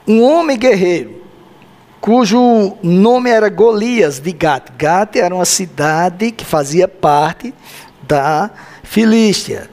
um 0.07 0.21
homem 0.21 0.57
guerreiro, 0.57 1.26
cujo 2.01 2.77
nome 2.81 3.29
era 3.29 3.49
Golias 3.49 4.19
de 4.19 4.31
Gat. 4.31 4.71
Gat 4.77 5.17
era 5.17 5.33
uma 5.33 5.45
cidade 5.45 6.31
que 6.31 6.45
fazia 6.45 6.87
parte 6.87 7.53
da 8.07 8.49
Filístia. 8.83 9.69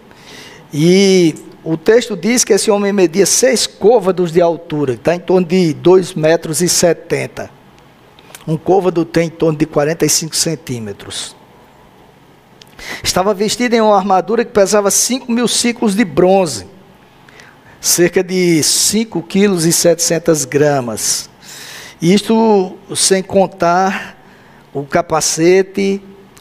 E 0.72 1.34
o 1.62 1.76
texto 1.76 2.16
diz 2.16 2.44
que 2.44 2.52
esse 2.52 2.70
homem 2.70 2.92
media 2.92 3.24
seis 3.24 3.66
côvados 3.66 4.32
de 4.32 4.40
altura, 4.40 4.94
está 4.94 5.14
em 5.14 5.20
torno 5.20 5.46
de 5.46 5.72
2 5.72 6.14
metros 6.14 6.60
e 6.60 6.68
70. 6.68 7.48
Um 8.46 8.56
côvado 8.58 9.04
tem 9.04 9.28
em 9.28 9.30
torno 9.30 9.58
de 9.58 9.64
45 9.64 10.36
centímetros. 10.36 11.34
Estava 13.02 13.32
vestido 13.32 13.74
em 13.74 13.80
uma 13.80 13.96
armadura 13.96 14.44
que 14.44 14.52
pesava 14.52 14.90
5 14.90 15.30
mil 15.32 15.48
ciclos 15.48 15.94
de 15.94 16.04
bronze, 16.04 16.66
cerca 17.80 18.22
de 18.22 18.62
5 18.62 19.22
quilos 19.22 19.64
e 19.64 19.72
700 19.72 20.44
gramas. 20.44 21.30
Isto 22.00 22.76
sem 22.94 23.22
contar 23.22 24.22
o 24.72 24.84
capacete, 24.84 26.00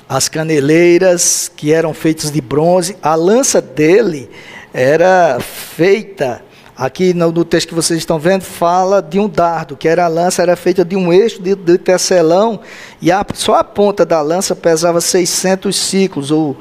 as 0.09 0.27
caneleiras 0.27 1.49
que 1.55 1.71
eram 1.71 1.93
feitas 1.93 2.31
de 2.31 2.41
bronze, 2.41 2.97
a 3.01 3.15
lança 3.15 3.61
dele 3.61 4.29
era 4.73 5.39
feita, 5.39 6.43
aqui 6.75 7.13
no, 7.13 7.45
texto 7.45 7.69
que 7.69 7.75
vocês 7.75 7.99
estão 7.99 8.17
vendo, 8.17 8.41
fala 8.43 8.99
de 9.01 9.19
um 9.19 9.29
dardo, 9.29 9.77
que 9.77 9.87
era 9.87 10.05
a 10.05 10.07
lança, 10.07 10.41
era 10.41 10.55
feita 10.55 10.83
de 10.83 10.95
um 10.95 11.13
eixo 11.13 11.39
de, 11.41 11.53
de 11.55 11.77
tecelão, 11.77 12.59
e 12.99 13.11
a, 13.11 13.23
só 13.33 13.53
a 13.55 13.63
ponta 13.63 14.03
da 14.05 14.19
lança 14.21 14.55
pesava 14.55 14.99
600 14.99 15.75
ciclos, 15.75 16.31
ou 16.31 16.57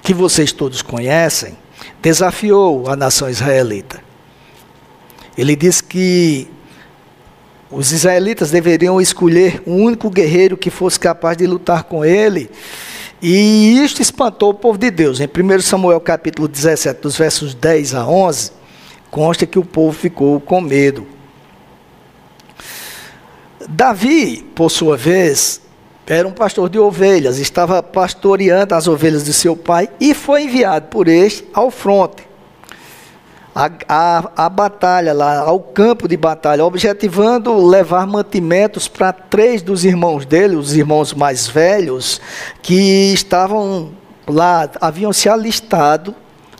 que 0.01 0.13
vocês 0.13 0.51
todos 0.51 0.81
conhecem, 0.81 1.57
desafiou 2.01 2.89
a 2.89 2.95
nação 2.95 3.29
israelita. 3.29 4.01
Ele 5.37 5.55
disse 5.55 5.83
que 5.83 6.47
os 7.71 7.91
israelitas 7.91 8.49
deveriam 8.49 8.99
escolher 8.99 9.61
um 9.65 9.83
único 9.83 10.09
guerreiro 10.09 10.57
que 10.57 10.69
fosse 10.69 10.99
capaz 10.99 11.37
de 11.37 11.45
lutar 11.45 11.83
com 11.83 12.03
ele. 12.03 12.49
E 13.21 13.77
isto 13.83 14.01
espantou 14.01 14.49
o 14.49 14.53
povo 14.53 14.77
de 14.77 14.89
Deus. 14.89 15.19
Em 15.19 15.27
1 15.27 15.61
Samuel 15.61 15.99
capítulo 15.99 16.47
17, 16.47 17.01
dos 17.01 17.17
versos 17.17 17.53
10 17.53 17.93
a 17.93 18.07
11, 18.07 18.51
consta 19.11 19.45
que 19.45 19.59
o 19.59 19.65
povo 19.65 19.97
ficou 19.97 20.39
com 20.39 20.61
medo. 20.61 21.05
Davi, 23.67 24.43
por 24.55 24.71
sua 24.71 24.97
vez, 24.97 25.61
era 26.09 26.27
um 26.27 26.31
pastor 26.31 26.67
de 26.69 26.79
ovelhas, 26.79 27.37
estava 27.37 27.83
pastoreando 27.83 28.73
as 28.73 28.87
ovelhas 28.87 29.23
de 29.23 29.31
seu 29.31 29.55
pai 29.55 29.87
e 29.99 30.15
foi 30.15 30.43
enviado 30.43 30.87
por 30.87 31.07
este 31.07 31.47
ao 31.53 31.69
fronte. 31.69 32.27
A, 33.53 33.69
a, 33.87 34.45
a, 34.45 34.49
batalha 34.49 35.13
lá, 35.13 35.39
ao 35.39 35.59
campo 35.59 36.07
de 36.07 36.17
batalha, 36.17 36.65
objetivando 36.65 37.55
levar 37.63 38.07
mantimentos 38.07 38.87
para 38.87 39.13
três 39.13 39.61
dos 39.61 39.85
irmãos 39.85 40.25
dele, 40.25 40.55
os 40.55 40.75
irmãos 40.75 41.13
mais 41.13 41.47
velhos, 41.47 42.19
que 42.61 43.13
estavam 43.13 43.91
lá, 44.27 44.67
haviam 44.81 45.13
se 45.13 45.29
alistado 45.29 46.15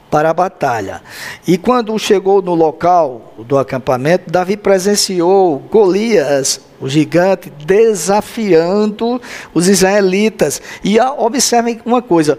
para 0.10 0.30
a 0.30 0.34
batalha. 0.34 1.02
E 1.48 1.58
quando 1.58 1.98
chegou 2.00 2.42
no 2.42 2.54
local 2.54 3.34
do 3.40 3.58
acampamento, 3.58 4.30
Davi 4.30 4.58
presenciou 4.58 5.60
Golias, 5.72 6.62
o 6.80 6.90
gigante, 6.90 7.52
desafiando 7.66 9.22
os 9.54 9.68
israelitas. 9.68 10.62
E 10.84 11.00
observem 11.00 11.80
uma 11.86 12.02
coisa: 12.02 12.38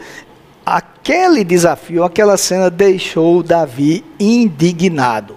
aquele 0.65 1.45
desafio, 1.45 2.05
aquela 2.05 2.37
cena 2.37 2.71
deixou 2.71 3.43
Davi 3.43 4.05
indignado. 4.19 5.37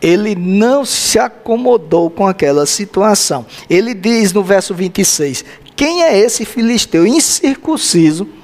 Ele 0.00 0.34
não 0.34 0.84
se 0.84 1.18
acomodou 1.18 2.08
com 2.08 2.26
aquela 2.26 2.64
situação. 2.64 3.44
Ele 3.68 3.92
diz 3.92 4.32
no 4.32 4.42
verso 4.42 4.74
26: 4.74 5.44
Quem 5.76 6.02
é 6.02 6.18
esse 6.18 6.44
filisteu 6.44 7.06
incircunciso? 7.06 8.39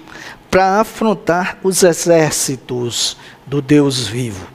Para 0.56 0.80
afrontar 0.80 1.58
os 1.62 1.82
exércitos 1.82 3.14
do 3.44 3.60
Deus 3.60 4.08
vivo. 4.08 4.46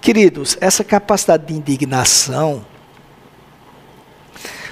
Queridos, 0.00 0.56
essa 0.60 0.84
capacidade 0.84 1.44
de 1.46 1.54
indignação 1.54 2.64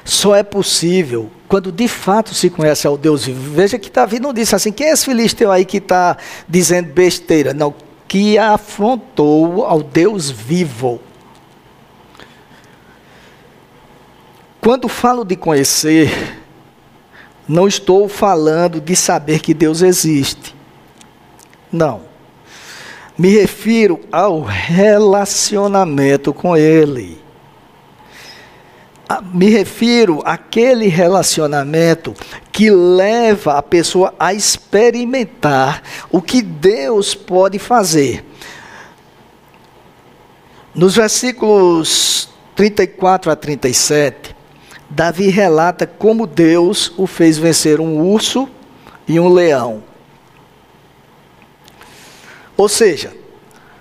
só 0.05 0.37
é 0.37 0.45
possível 0.45 1.33
quando 1.49 1.73
de 1.73 1.89
fato 1.89 2.33
se 2.33 2.49
conhece 2.49 2.87
ao 2.87 2.97
Deus 2.97 3.25
vivo. 3.25 3.57
Veja 3.57 3.77
que 3.77 3.91
Davi 3.91 4.21
não 4.21 4.33
disse 4.33 4.55
assim: 4.55 4.71
quem 4.71 4.87
é 4.87 4.93
esse 4.93 5.05
filisteu 5.05 5.51
aí 5.51 5.65
que 5.65 5.79
está 5.79 6.17
dizendo 6.49 6.93
besteira? 6.93 7.53
Não, 7.53 7.75
que 8.07 8.39
afrontou 8.39 9.67
ao 9.67 9.83
Deus 9.83 10.31
vivo. 10.31 11.01
Quando 14.61 14.89
falo 14.89 15.25
de 15.25 15.35
conhecer, 15.35 16.44
não 17.49 17.69
estou 17.69 18.09
falando 18.09 18.81
de 18.81 18.97
saber 18.97 19.41
que 19.41 19.53
Deus 19.53 19.83
existe. 19.83 20.55
Não. 21.71 22.03
Me 23.17 23.29
refiro 23.29 24.01
ao 24.11 24.43
relacionamento 24.43 26.33
com 26.33 26.57
Ele. 26.57 27.23
Me 29.33 29.51
refiro 29.51 30.23
àquele 30.25 30.89
relacionamento 30.89 32.15
que 32.51 32.71
leva 32.71 33.59
a 33.59 33.63
pessoa 33.63 34.15
a 34.19 34.33
experimentar 34.33 35.83
o 36.11 36.23
que 36.23 36.41
Deus 36.43 37.15
pode 37.15 37.59
fazer. 37.59 38.25
Nos 40.75 40.97
versículos 40.97 42.29
34 42.57 43.31
a 43.31 43.37
37, 43.37 44.34
Davi 44.89 45.29
relata 45.29 45.87
como 45.87 46.27
Deus 46.27 46.93
o 46.97 47.07
fez 47.07 47.39
vencer 47.39 47.81
um 47.81 48.01
urso 48.01 48.49
e 49.09 49.19
um 49.19 49.29
leão. 49.29 49.83
Ou 52.57 52.69
seja, 52.69 53.13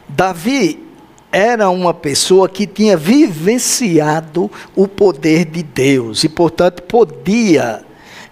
Davi 0.08 0.84
era 1.32 1.70
uma 1.70 1.94
pessoa 1.94 2.48
que 2.48 2.68
tinha 2.68 2.96
vivenciado 2.96 4.50
o 4.76 4.88
poder 4.88 5.46
de 5.46 5.64
Deus 5.64 6.24
e, 6.24 6.30
portanto, 6.30 6.84
podia 6.84 7.84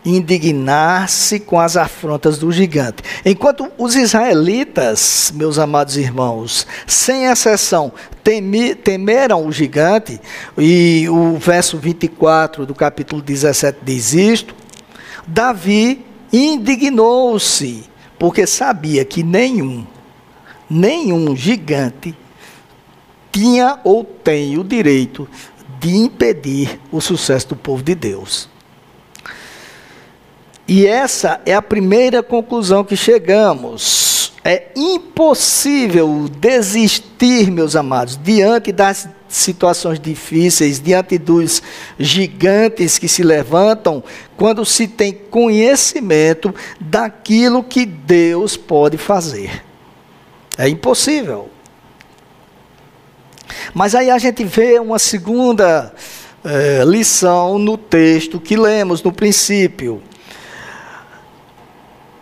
indignar-se 0.04 1.40
com 1.40 1.60
as 1.60 1.78
afrontas 1.78 2.38
do 2.38 2.52
gigante. 2.52 3.04
Enquanto 3.26 3.72
os 3.78 3.96
israelitas, 3.96 5.32
meus 5.36 5.60
amados 5.60 5.98
irmãos, 5.98 6.66
sem 6.88 7.26
exceção, 7.26 7.92
temeram 8.84 9.46
o 9.46 9.52
gigante, 9.52 10.20
e 10.58 11.08
o 11.10 11.38
verso 11.38 11.78
24 11.78 12.66
do 12.66 12.74
capítulo 12.74 13.22
17 13.22 13.80
diz 13.84 14.14
isto, 14.14 14.56
Davi 15.28 16.04
indignou-se, 16.34 17.84
porque 18.18 18.48
sabia 18.48 19.06
que 19.06 19.24
nenhum, 19.24 19.86
nenhum 20.70 21.36
gigante 21.36 22.16
tinha 23.32 23.80
ou 23.84 24.04
tem 24.04 24.58
o 24.58 24.64
direito 24.64 25.28
de 25.80 25.96
impedir 25.96 26.80
o 26.92 27.00
sucesso 27.00 27.50
do 27.50 27.56
povo 27.56 27.82
de 27.82 27.96
Deus. 27.96 28.51
E 30.68 30.86
essa 30.86 31.42
é 31.46 31.54
a 31.54 31.62
primeira 31.62 32.24
conclusão 32.24 32.84
que 32.84 32.96
chegamos. 32.96 34.34
É 34.44 34.70
impossível 34.76 36.28
desistir, 36.40 37.52
meus 37.52 37.76
amados, 37.76 38.20
diante 38.22 38.72
das 38.72 39.08
situações 39.28 40.00
difíceis, 40.00 40.80
diante 40.80 41.18
dos 41.18 41.62
gigantes 42.00 42.98
que 42.98 43.08
se 43.08 43.24
levantam, 43.24 44.04
quando 44.36 44.66
se 44.66 44.88
tem 44.88 45.14
conhecimento 45.14 46.54
daquilo 46.80 47.64
que 47.64 47.86
Deus 47.86 48.58
pode 48.58 48.98
fazer. 48.98 49.64
É 50.58 50.68
impossível. 50.68 51.50
Mas 53.74 53.96
aí 53.96 54.10
a 54.10 54.18
gente 54.18 54.44
vê 54.44 54.80
uma 54.80 55.00
segunda 55.00 55.94
é, 56.44 56.84
lição 56.86 57.58
no 57.58 57.78
texto 57.78 58.40
que 58.40 58.58
lemos 58.58 59.02
no 59.04 59.12
princípio. 59.12 60.02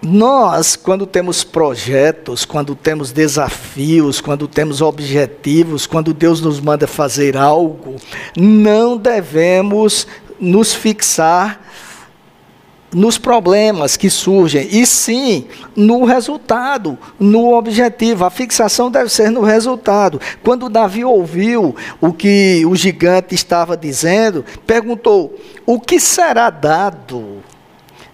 Nós, 0.01 0.77
quando 0.77 1.05
temos 1.05 1.43
projetos, 1.43 2.45
quando 2.45 2.73
temos 2.73 3.11
desafios, 3.11 4.21
quando 4.21 4.47
temos 4.47 4.81
objetivos, 4.81 5.85
quando 5.85 6.13
Deus 6.13 6.39
nos 6.39 6.61
manda 6.61 6.87
fazer 6.87 7.35
algo, 7.35 7.95
não 8.37 8.95
devemos 8.95 10.07
nos 10.39 10.73
fixar 10.73 11.59
nos 12.93 13.17
problemas 13.17 13.95
que 13.95 14.09
surgem, 14.09 14.67
e 14.71 14.85
sim 14.85 15.45
no 15.75 16.05
resultado, 16.05 16.97
no 17.19 17.53
objetivo. 17.53 18.25
A 18.25 18.29
fixação 18.29 18.89
deve 18.89 19.09
ser 19.09 19.29
no 19.29 19.41
resultado. 19.41 20.19
Quando 20.43 20.69
Davi 20.69 21.03
ouviu 21.03 21.75
o 22.01 22.11
que 22.13 22.63
o 22.65 22.75
gigante 22.75 23.35
estava 23.35 23.77
dizendo, 23.77 24.43
perguntou: 24.65 25.37
o 25.65 25.79
que 25.79 25.99
será 25.99 26.49
dado? 26.49 27.38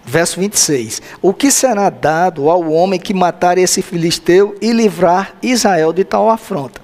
Verso 0.06 0.38
26: 0.38 1.02
O 1.20 1.34
que 1.34 1.50
será 1.50 1.90
dado 1.90 2.48
ao 2.48 2.70
homem 2.70 2.98
que 3.00 3.12
matar 3.12 3.58
esse 3.58 3.82
filisteu 3.82 4.56
e 4.62 4.70
livrar 4.70 5.34
Israel 5.42 5.92
de 5.92 6.04
tal 6.04 6.30
afronta? 6.30 6.80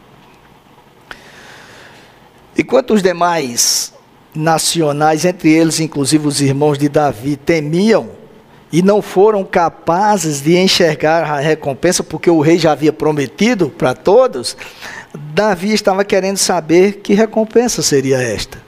Enquanto 2.58 2.94
os 2.94 3.02
demais 3.02 3.94
nacionais, 4.34 5.24
entre 5.24 5.50
eles 5.50 5.78
inclusive 5.78 6.26
os 6.26 6.40
irmãos 6.40 6.76
de 6.76 6.88
Davi, 6.88 7.36
temiam 7.36 8.10
e 8.72 8.82
não 8.82 9.00
foram 9.00 9.44
capazes 9.44 10.40
de 10.40 10.56
enxergar 10.56 11.22
a 11.22 11.38
recompensa, 11.38 12.02
porque 12.02 12.28
o 12.28 12.40
rei 12.40 12.58
já 12.58 12.72
havia 12.72 12.92
prometido 12.92 13.70
para 13.70 13.94
todos, 13.94 14.56
Davi 15.14 15.72
estava 15.72 16.04
querendo 16.04 16.38
saber 16.38 16.94
que 17.02 17.14
recompensa 17.14 17.82
seria 17.82 18.20
esta. 18.20 18.58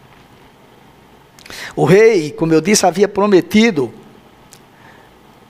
O 1.75 1.85
rei, 1.85 2.31
como 2.31 2.53
eu 2.53 2.61
disse, 2.61 2.87
havia 2.87 3.09
prometido 3.09 3.93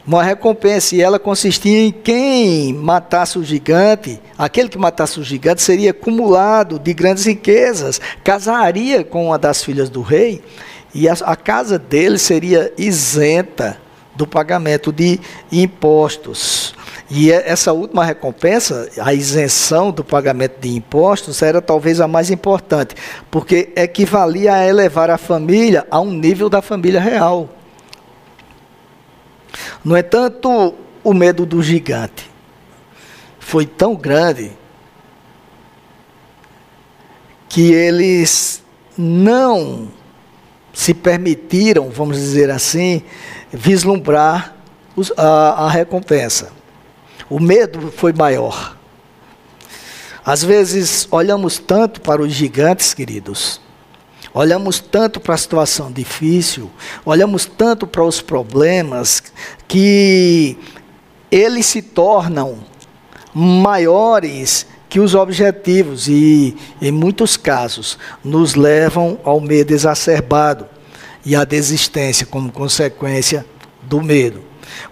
uma 0.06 0.22
recompensa, 0.22 0.94
e 0.94 1.00
ela 1.00 1.18
consistia 1.18 1.86
em 1.86 1.90
quem 1.90 2.72
matasse 2.74 3.38
o 3.38 3.44
gigante, 3.44 4.20
aquele 4.36 4.68
que 4.68 4.78
matasse 4.78 5.18
o 5.18 5.24
gigante 5.24 5.62
seria 5.62 5.92
acumulado 5.92 6.78
de 6.78 6.92
grandes 6.92 7.24
riquezas, 7.24 8.00
casaria 8.22 9.02
com 9.02 9.26
uma 9.26 9.38
das 9.38 9.64
filhas 9.64 9.88
do 9.88 10.02
rei, 10.02 10.42
e 10.94 11.08
a, 11.08 11.14
a 11.24 11.34
casa 11.34 11.78
dele 11.78 12.18
seria 12.18 12.72
isenta 12.76 13.78
do 14.14 14.26
pagamento 14.26 14.92
de 14.92 15.18
impostos. 15.50 16.74
E 17.10 17.30
essa 17.30 17.72
última 17.72 18.04
recompensa, 18.04 18.88
a 18.98 19.12
isenção 19.12 19.90
do 19.90 20.04
pagamento 20.04 20.60
de 20.60 20.74
impostos, 20.74 21.42
era 21.42 21.60
talvez 21.60 22.00
a 22.00 22.08
mais 22.08 22.30
importante, 22.30 22.94
porque 23.30 23.72
equivalia 23.76 24.54
a 24.54 24.66
elevar 24.66 25.10
a 25.10 25.18
família 25.18 25.86
a 25.90 26.00
um 26.00 26.10
nível 26.10 26.48
da 26.48 26.62
família 26.62 27.00
real. 27.00 27.48
No 29.84 29.96
entanto, 29.96 30.74
o 31.02 31.12
medo 31.12 31.44
do 31.44 31.62
gigante 31.62 32.30
foi 33.38 33.66
tão 33.66 33.94
grande 33.94 34.52
que 37.48 37.72
eles 37.72 38.62
não 38.96 39.88
se 40.72 40.92
permitiram, 40.92 41.88
vamos 41.90 42.16
dizer 42.16 42.50
assim, 42.50 43.02
vislumbrar 43.52 44.56
a, 45.16 45.66
a 45.66 45.70
recompensa. 45.70 46.50
O 47.30 47.38
medo 47.38 47.92
foi 47.96 48.12
maior. 48.12 48.76
Às 50.24 50.42
vezes 50.42 51.06
olhamos 51.10 51.58
tanto 51.58 52.00
para 52.00 52.22
os 52.22 52.32
gigantes, 52.32 52.94
queridos, 52.94 53.60
olhamos 54.34 54.80
tanto 54.80 55.20
para 55.20 55.34
a 55.34 55.38
situação 55.38 55.92
difícil, 55.92 56.68
olhamos 57.06 57.46
tanto 57.46 57.86
para 57.86 58.02
os 58.02 58.20
problemas, 58.20 59.22
que 59.68 60.58
eles 61.30 61.66
se 61.66 61.80
tornam 61.80 62.58
maiores 63.32 64.66
que 64.88 65.00
os 65.00 65.14
objetivos 65.14 66.08
e, 66.08 66.56
em 66.82 66.92
muitos 66.92 67.36
casos, 67.36 67.98
nos 68.22 68.54
levam 68.54 69.18
ao 69.24 69.40
medo 69.40 69.72
exacerbado 69.72 70.66
e 71.24 71.34
à 71.34 71.44
desistência 71.44 72.26
como 72.26 72.52
consequência 72.52 73.46
do 73.82 74.02
medo. 74.02 74.42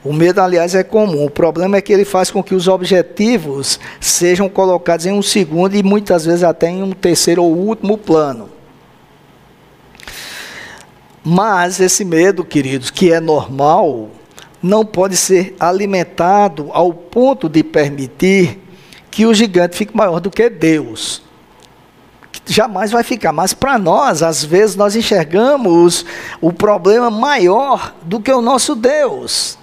O 0.04 0.12
medo, 0.12 0.40
aliás, 0.40 0.74
é 0.74 0.82
comum. 0.82 1.24
O 1.24 1.30
problema 1.30 1.76
é 1.76 1.80
que 1.80 1.92
ele 1.92 2.04
faz 2.04 2.30
com 2.30 2.42
que 2.42 2.54
os 2.54 2.68
objetivos 2.68 3.78
sejam 4.00 4.48
colocados 4.48 5.06
em 5.06 5.12
um 5.12 5.22
segundo 5.22 5.76
e 5.76 5.82
muitas 5.82 6.24
vezes 6.24 6.42
até 6.42 6.68
em 6.68 6.82
um 6.82 6.92
terceiro 6.92 7.42
ou 7.42 7.56
último 7.56 7.96
plano. 7.96 8.61
Mas 11.24 11.78
esse 11.78 12.04
medo, 12.04 12.44
queridos, 12.44 12.90
que 12.90 13.12
é 13.12 13.20
normal, 13.20 14.10
não 14.62 14.84
pode 14.84 15.16
ser 15.16 15.54
alimentado 15.58 16.70
ao 16.72 16.92
ponto 16.92 17.48
de 17.48 17.62
permitir 17.62 18.60
que 19.10 19.26
o 19.26 19.34
gigante 19.34 19.76
fique 19.76 19.96
maior 19.96 20.20
do 20.20 20.30
que 20.30 20.48
Deus. 20.48 21.22
Jamais 22.44 22.90
vai 22.90 23.04
ficar, 23.04 23.32
mas 23.32 23.54
para 23.54 23.78
nós, 23.78 24.22
às 24.22 24.44
vezes, 24.44 24.74
nós 24.74 24.96
enxergamos 24.96 26.04
o 26.40 26.52
problema 26.52 27.10
maior 27.10 27.94
do 28.02 28.20
que 28.20 28.32
o 28.32 28.42
nosso 28.42 28.74
Deus. 28.74 29.58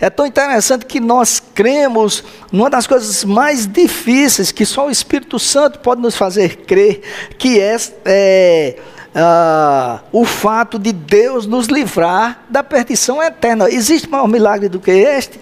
É 0.00 0.08
tão 0.08 0.26
interessante 0.26 0.86
que 0.86 1.00
nós 1.00 1.40
cremos 1.54 2.24
numa 2.50 2.70
das 2.70 2.86
coisas 2.86 3.24
mais 3.24 3.66
difíceis 3.66 4.52
que 4.52 4.64
só 4.64 4.86
o 4.86 4.90
Espírito 4.90 5.38
Santo 5.38 5.80
pode 5.80 6.00
nos 6.00 6.14
fazer 6.14 6.58
crer, 6.58 7.02
que 7.38 7.58
é, 7.58 7.76
é 8.04 8.76
ah, 9.14 10.00
o 10.10 10.24
fato 10.24 10.78
de 10.78 10.92
Deus 10.92 11.46
nos 11.46 11.66
livrar 11.66 12.44
da 12.48 12.62
perdição 12.62 13.22
eterna. 13.22 13.68
Existe 13.68 14.08
maior 14.08 14.26
milagre 14.26 14.68
do 14.68 14.80
que 14.80 14.90
este? 14.90 15.40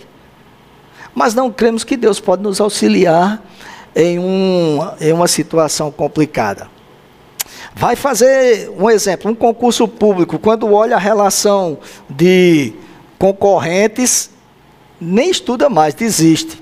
Mas 1.14 1.34
não 1.34 1.50
cremos 1.50 1.84
que 1.84 1.96
Deus 1.96 2.20
pode 2.20 2.42
nos 2.42 2.60
auxiliar 2.60 3.42
em, 3.94 4.18
um, 4.18 4.78
em 5.00 5.12
uma 5.12 5.28
situação 5.28 5.90
complicada. 5.90 6.68
Vai 7.74 7.94
fazer 7.96 8.70
um 8.78 8.90
exemplo, 8.90 9.30
um 9.30 9.34
concurso 9.34 9.86
público, 9.86 10.38
quando 10.38 10.72
olha 10.72 10.96
a 10.96 10.98
relação 10.98 11.78
de 12.08 12.72
concorrentes, 13.18 14.30
nem 15.00 15.30
estuda 15.30 15.68
mais, 15.68 15.94
desiste. 15.94 16.60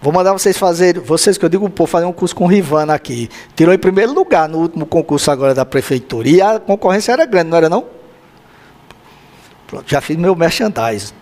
Vou 0.00 0.12
mandar 0.12 0.32
vocês 0.32 0.56
fazer, 0.56 1.00
vocês 1.00 1.38
que 1.38 1.44
eu 1.44 1.48
digo, 1.48 1.68
pô, 1.70 1.86
fazer 1.86 2.04
um 2.04 2.12
curso 2.12 2.34
com 2.34 2.44
o 2.44 2.46
Rivana 2.46 2.94
aqui. 2.94 3.28
Tirou 3.54 3.74
em 3.74 3.78
primeiro 3.78 4.12
lugar 4.12 4.48
no 4.48 4.58
último 4.58 4.86
concurso 4.86 5.30
agora 5.30 5.54
da 5.54 5.64
prefeitura. 5.64 6.28
E 6.28 6.40
a 6.40 6.60
concorrência 6.60 7.12
era 7.12 7.24
grande, 7.24 7.50
não 7.50 7.56
era 7.56 7.68
não? 7.68 7.86
Pronto, 9.66 9.84
já 9.88 10.00
fiz 10.00 10.16
meu 10.16 10.36
merchandising. 10.36 11.12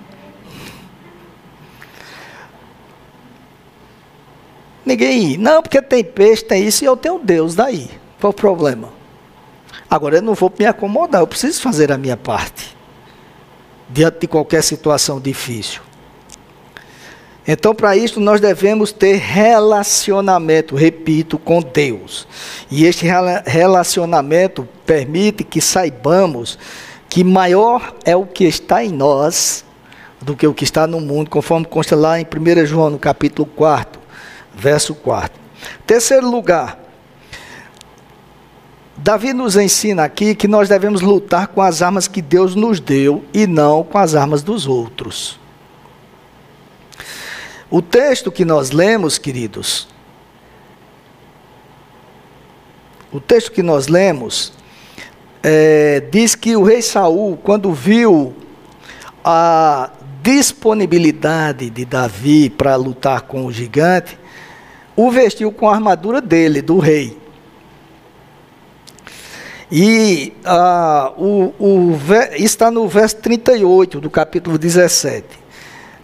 Ninguém, 4.85 5.39
não, 5.39 5.63
porque 5.63 5.81
tem 5.81 6.05
peixe, 6.05 6.45
tem 6.45 6.67
isso, 6.67 6.85
e 6.85 6.87
eu 6.87 6.97
tenho 6.97 7.19
Deus 7.19 7.55
daí. 7.55 7.89
Qual 8.21 8.33
o 8.33 8.35
problema? 8.35 8.91
Agora 9.89 10.17
eu 10.17 10.23
não 10.23 10.35
vou 10.35 10.53
me 10.59 10.67
acomodar, 10.67 11.23
eu 11.23 11.27
preciso 11.27 11.63
fazer 11.63 11.91
a 11.91 11.97
minha 11.97 12.17
parte 12.17 12.77
diante 13.89 14.21
de 14.21 14.27
qualquer 14.27 14.63
situação 14.63 15.21
difícil. 15.21 15.81
Então, 17.47 17.75
para 17.75 17.95
isso, 17.95 18.21
nós 18.21 18.41
devemos 18.41 18.91
ter 18.91 19.17
relacionamento, 19.17 20.75
repito, 20.75 21.39
com 21.39 21.61
Deus. 21.61 22.27
E 22.71 22.87
este 22.87 23.07
relacionamento 23.45 24.67
permite 24.87 25.45
que 25.45 25.61
saibamos 25.61 26.59
que 27.09 27.23
maior 27.23 27.95
é 28.05 28.17
o 28.17 28.25
que 28.25 28.45
está 28.45 28.83
em 28.83 28.91
nós 28.91 29.65
do 30.23 30.35
que 30.35 30.47
o 30.47 30.55
que 30.55 30.65
está 30.65 30.87
no 30.87 31.01
mundo, 31.01 31.29
conforme 31.29 31.67
consta 31.67 31.95
lá 31.95 32.19
em 32.19 32.25
1 32.25 32.67
João, 32.67 32.91
no 32.91 32.99
capítulo 32.99 33.47
4, 33.55 34.01
verso 34.55 34.95
4. 34.95 35.39
Terceiro 35.87 36.31
lugar, 36.31 36.79
Davi 38.97 39.35
nos 39.35 39.57
ensina 39.57 40.05
aqui 40.05 40.35
que 40.35 40.49
nós 40.49 40.69
devemos 40.69 41.03
lutar 41.03 41.49
com 41.49 41.61
as 41.61 41.83
armas 41.83 42.09
que 42.09 42.23
Deus 42.23 42.55
nos 42.55 42.81
deu 42.81 43.23
e 43.35 43.47
não 43.47 43.85
com 43.85 43.99
as 43.99 44.15
armas 44.15 44.43
dos 44.43 44.67
outros. 44.67 45.39
O 47.75 47.83
texto 47.83 48.31
que 48.31 48.45
nós 48.45 48.71
lemos, 48.71 49.19
queridos, 49.19 49.89
o 53.11 53.19
texto 53.19 53.51
que 53.51 53.65
nós 53.65 53.89
lemos 53.89 54.53
é, 55.43 55.99
diz 55.99 56.37
que 56.37 56.55
o 56.55 56.63
rei 56.63 56.81
Saul, 56.81 57.37
quando 57.37 57.73
viu 57.73 58.33
a 59.25 59.91
disponibilidade 60.23 61.69
de 61.69 61.85
Davi 61.85 62.49
para 62.49 62.77
lutar 62.77 63.23
com 63.23 63.45
o 63.45 63.51
gigante, 63.51 64.17
o 64.95 65.11
vestiu 65.11 65.51
com 65.51 65.69
a 65.69 65.75
armadura 65.75 66.21
dele, 66.21 66.63
do 66.63 66.79
rei. 66.79 67.19
E 69.69 70.33
ah, 70.45 71.13
o, 71.19 71.53
o, 71.59 71.99
está 72.35 72.71
no 72.71 72.87
verso 72.87 73.17
38 73.17 74.01
do 74.01 74.09
capítulo 74.09 74.59
17. 74.59 75.44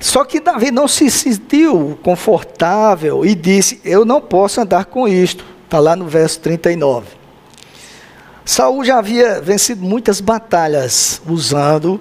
Só 0.00 0.24
que 0.24 0.40
Davi 0.40 0.70
não 0.70 0.88
se 0.88 1.10
sentiu 1.10 1.98
confortável 2.02 3.24
e 3.24 3.34
disse: 3.34 3.80
Eu 3.84 4.06
não 4.06 4.20
posso 4.20 4.60
andar 4.60 4.86
com 4.86 5.06
isto. 5.06 5.44
Está 5.64 5.78
lá 5.78 5.94
no 5.94 6.06
verso 6.06 6.40
39. 6.40 7.06
Saul 8.44 8.84
já 8.84 8.98
havia 8.98 9.40
vencido 9.40 9.84
muitas 9.84 10.20
batalhas 10.20 11.20
usando 11.28 12.00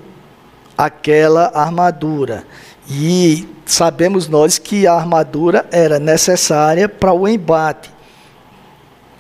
aquela 0.78 1.52
armadura. 1.54 2.46
E 2.90 3.48
sabemos 3.66 4.28
nós 4.28 4.58
que 4.58 4.88
a 4.88 4.94
armadura 4.94 5.68
era 5.70 6.00
necessária 6.00 6.88
para 6.88 7.14
o 7.14 7.28
embate. 7.28 7.92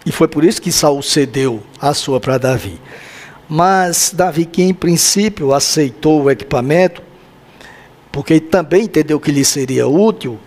E 0.05 0.11
foi 0.11 0.27
por 0.27 0.43
isso 0.43 0.61
que 0.61 0.71
Saul 0.71 1.03
cedeu 1.03 1.61
a 1.79 1.93
sua 1.93 2.19
para 2.19 2.37
Davi. 2.37 2.81
Mas 3.47 4.11
Davi, 4.15 4.45
que 4.45 4.63
em 4.63 4.73
princípio 4.73 5.53
aceitou 5.53 6.23
o 6.23 6.31
equipamento, 6.31 7.03
porque 8.11 8.39
também 8.39 8.83
entendeu 8.83 9.19
que 9.19 9.31
lhe 9.31 9.45
seria 9.45 9.87
útil, 9.87 10.39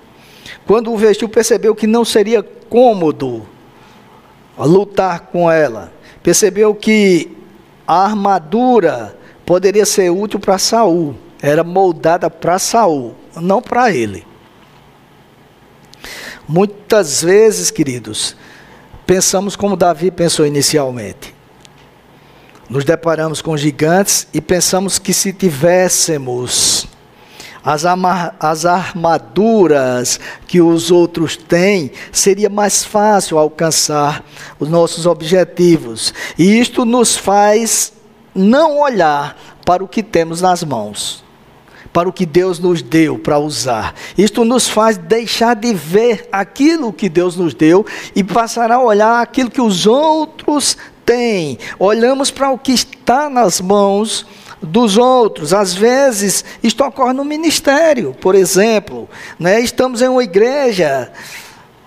quando 0.67 0.93
o 0.93 0.97
vestiu, 0.97 1.29
percebeu 1.29 1.75
que 1.75 1.87
não 1.87 2.05
seria 2.05 2.43
cômodo 2.43 3.47
lutar 4.59 5.21
com 5.21 5.51
ela. 5.51 5.93
Percebeu 6.23 6.75
que 6.75 7.37
a 7.87 8.05
armadura 8.05 9.17
poderia 9.45 9.85
ser 9.85 10.11
útil 10.11 10.39
para 10.39 10.59
Saul, 10.59 11.17
era 11.41 11.65
moldada 11.65 12.31
para 12.31 12.59
Saul, 12.59 13.15
não 13.37 13.61
para 13.61 13.91
ele. 13.91 14.25
Muitas 16.47 17.23
vezes, 17.23 17.71
queridos, 17.71 18.37
pensamos 19.07 19.57
como 19.57 19.77
Davi 19.77 20.11
pensou 20.11 20.47
inicialmente. 20.47 21.35
Nos 22.69 22.85
deparamos 22.85 23.43
com 23.43 23.57
gigantes 23.57 24.27
e 24.33 24.41
pensamos 24.41 24.99
que 24.99 25.13
se 25.13 25.33
tivéssemos 25.33 26.87
as, 27.65 27.85
as 28.41 28.67
armaduras 28.67 30.19
que 30.47 30.61
os 30.61 30.91
outros 30.91 31.37
têm, 31.37 31.91
seria 32.11 32.51
mais 32.51 32.85
fácil 32.85 33.39
alcançar 33.39 34.25
os 34.59 34.69
nossos 34.69 35.07
objetivos. 35.07 36.13
E 36.39 36.59
isto 36.59 36.85
nos 36.85 37.17
faz 37.17 37.93
não 38.35 38.79
olhar 38.79 39.37
para 39.65 39.85
o 39.85 39.89
que 39.89 40.03
temos 40.03 40.41
nas 40.41 40.65
mãos, 40.65 41.23
para 41.93 42.09
o 42.09 42.13
que 42.13 42.27
Deus 42.27 42.59
nos 42.59 42.83
deu 42.83 43.19
para 43.19 43.39
usar. 43.39 43.95
Isto 44.17 44.45
nos 44.45 44.69
faz 44.69 44.97
deixar 44.97 45.55
de 45.55 45.73
ver 45.73 46.29
aquilo 46.33 46.93
que 46.93 47.09
Deus 47.09 47.37
nos 47.37 47.55
deu 47.55 47.87
e 48.15 48.25
passar 48.25 48.73
a 48.73 48.81
olhar 48.81 49.23
aquilo 49.23 49.51
que 49.51 49.61
os 49.61 49.87
outros 49.87 50.77
têm. 51.05 51.59
Olhamos 51.79 52.31
para 52.31 52.51
o 52.51 52.59
que 52.59 52.73
está 52.73 53.29
nas 53.29 53.61
mãos 53.61 54.27
dos 54.63 54.97
outros. 54.97 55.53
Às 55.53 55.75
vezes, 55.75 56.45
isto 56.63 56.85
ocorre 56.85 57.13
no 57.13 57.25
ministério, 57.25 58.15
por 58.21 58.35
exemplo. 58.35 59.09
Né? 59.39 59.61
Estamos 59.61 60.01
em 60.01 60.09
uma 60.09 60.23
igreja 60.23 61.11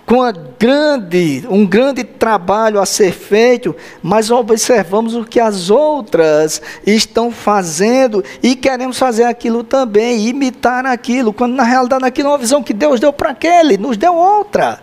com 0.05 0.19
grande, 0.59 1.43
um 1.49 1.65
grande 1.65 2.03
trabalho 2.03 2.79
a 2.79 2.85
ser 2.85 3.11
feito, 3.11 3.75
mas 4.03 4.29
observamos 4.29 5.15
o 5.15 5.25
que 5.25 5.39
as 5.39 5.71
outras 5.71 6.61
estão 6.85 7.31
fazendo 7.31 8.23
e 8.43 8.55
queremos 8.55 8.99
fazer 8.99 9.23
aquilo 9.23 9.63
também, 9.63 10.27
imitar 10.27 10.85
aquilo, 10.85 11.33
quando 11.33 11.55
na 11.55 11.63
realidade 11.63 12.05
aquilo 12.05 12.27
é 12.27 12.31
uma 12.31 12.37
visão 12.37 12.61
que 12.61 12.73
Deus 12.73 12.99
deu 12.99 13.11
para 13.11 13.31
aquele, 13.31 13.77
nos 13.77 13.97
deu 13.97 14.13
outra, 14.13 14.79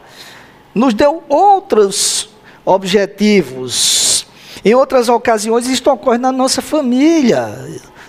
nos 0.74 0.92
deu 0.92 1.22
outros 1.28 2.28
objetivos. 2.64 4.11
Em 4.64 4.74
outras 4.74 5.08
ocasiões, 5.08 5.66
isto 5.66 5.90
ocorre 5.90 6.18
na 6.18 6.30
nossa 6.30 6.62
família, 6.62 7.48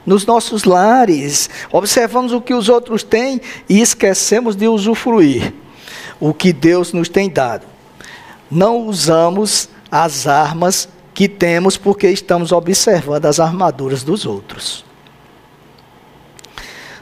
nos 0.06 0.26
nossos 0.26 0.64
lares. 0.64 1.50
Observamos 1.72 2.32
o 2.32 2.42
que 2.42 2.54
os 2.54 2.70
outros 2.70 3.04
têm 3.04 3.42
e 3.68 3.82
esquecemos 3.82 4.56
de 4.56 4.68
usufruir 4.68 5.54
o 6.20 6.34
que 6.34 6.54
Deus 6.54 6.94
nos 6.94 7.10
tem 7.10 7.30
dado. 7.30 7.66
Não 8.50 8.86
usamos 8.86 9.68
as 9.92 10.28
armas 10.28 10.88
que 11.14 11.28
temos 11.28 11.78
porque 11.78 12.08
estamos 12.10 12.52
observando 12.52 13.26
as 13.26 13.40
armaduras 13.40 14.04
dos 14.04 14.26
outros. 14.26 14.86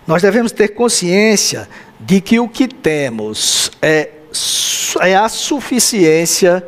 Nós 0.07 0.21
devemos 0.21 0.51
ter 0.51 0.69
consciência 0.69 1.69
de 1.99 2.19
que 2.19 2.39
o 2.39 2.49
que 2.49 2.67
temos 2.67 3.71
é, 3.81 4.09
é 5.01 5.15
a 5.15 5.29
suficiência 5.29 6.65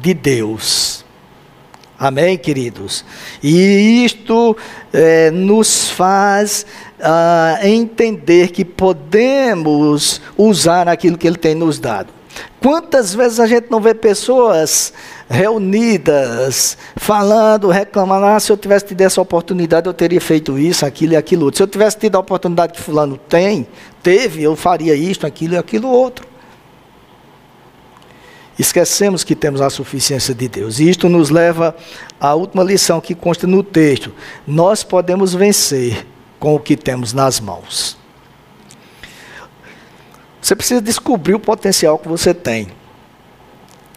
de 0.00 0.14
Deus. 0.14 0.99
Amém, 2.00 2.38
queridos? 2.38 3.04
E 3.42 4.06
isto 4.06 4.56
é, 4.90 5.30
nos 5.30 5.90
faz 5.90 6.64
ah, 6.98 7.58
entender 7.62 8.48
que 8.52 8.64
podemos 8.64 10.18
usar 10.34 10.88
aquilo 10.88 11.18
que 11.18 11.26
Ele 11.26 11.36
tem 11.36 11.54
nos 11.54 11.78
dado. 11.78 12.08
Quantas 12.58 13.14
vezes 13.14 13.38
a 13.38 13.46
gente 13.46 13.70
não 13.70 13.80
vê 13.82 13.92
pessoas 13.92 14.94
reunidas, 15.28 16.78
falando, 16.96 17.68
reclamando, 17.68 18.24
ah, 18.24 18.40
se 18.40 18.50
eu 18.50 18.56
tivesse 18.56 18.86
tido 18.86 19.02
essa 19.02 19.20
oportunidade, 19.20 19.86
eu 19.86 19.92
teria 19.92 20.22
feito 20.22 20.58
isso, 20.58 20.86
aquilo 20.86 21.12
e 21.12 21.16
aquilo 21.16 21.44
outro. 21.44 21.58
Se 21.58 21.62
eu 21.62 21.68
tivesse 21.68 21.98
tido 21.98 22.16
a 22.16 22.20
oportunidade 22.20 22.72
que 22.72 22.80
fulano 22.80 23.18
tem, 23.18 23.66
teve, 24.02 24.42
eu 24.42 24.56
faria 24.56 24.94
isto, 24.94 25.26
aquilo 25.26 25.52
e 25.52 25.58
aquilo 25.58 25.90
outro. 25.90 26.29
Esquecemos 28.60 29.24
que 29.24 29.34
temos 29.34 29.62
a 29.62 29.70
suficiência 29.70 30.34
de 30.34 30.46
Deus. 30.46 30.80
E 30.80 30.90
isto 30.90 31.08
nos 31.08 31.30
leva 31.30 31.74
à 32.20 32.34
última 32.34 32.62
lição 32.62 33.00
que 33.00 33.14
consta 33.14 33.46
no 33.46 33.62
texto. 33.62 34.12
Nós 34.46 34.84
podemos 34.84 35.32
vencer 35.32 36.06
com 36.38 36.54
o 36.54 36.60
que 36.60 36.76
temos 36.76 37.14
nas 37.14 37.40
mãos. 37.40 37.96
Você 40.42 40.54
precisa 40.54 40.82
descobrir 40.82 41.32
o 41.32 41.40
potencial 41.40 41.98
que 41.98 42.06
você 42.06 42.34
tem. 42.34 42.68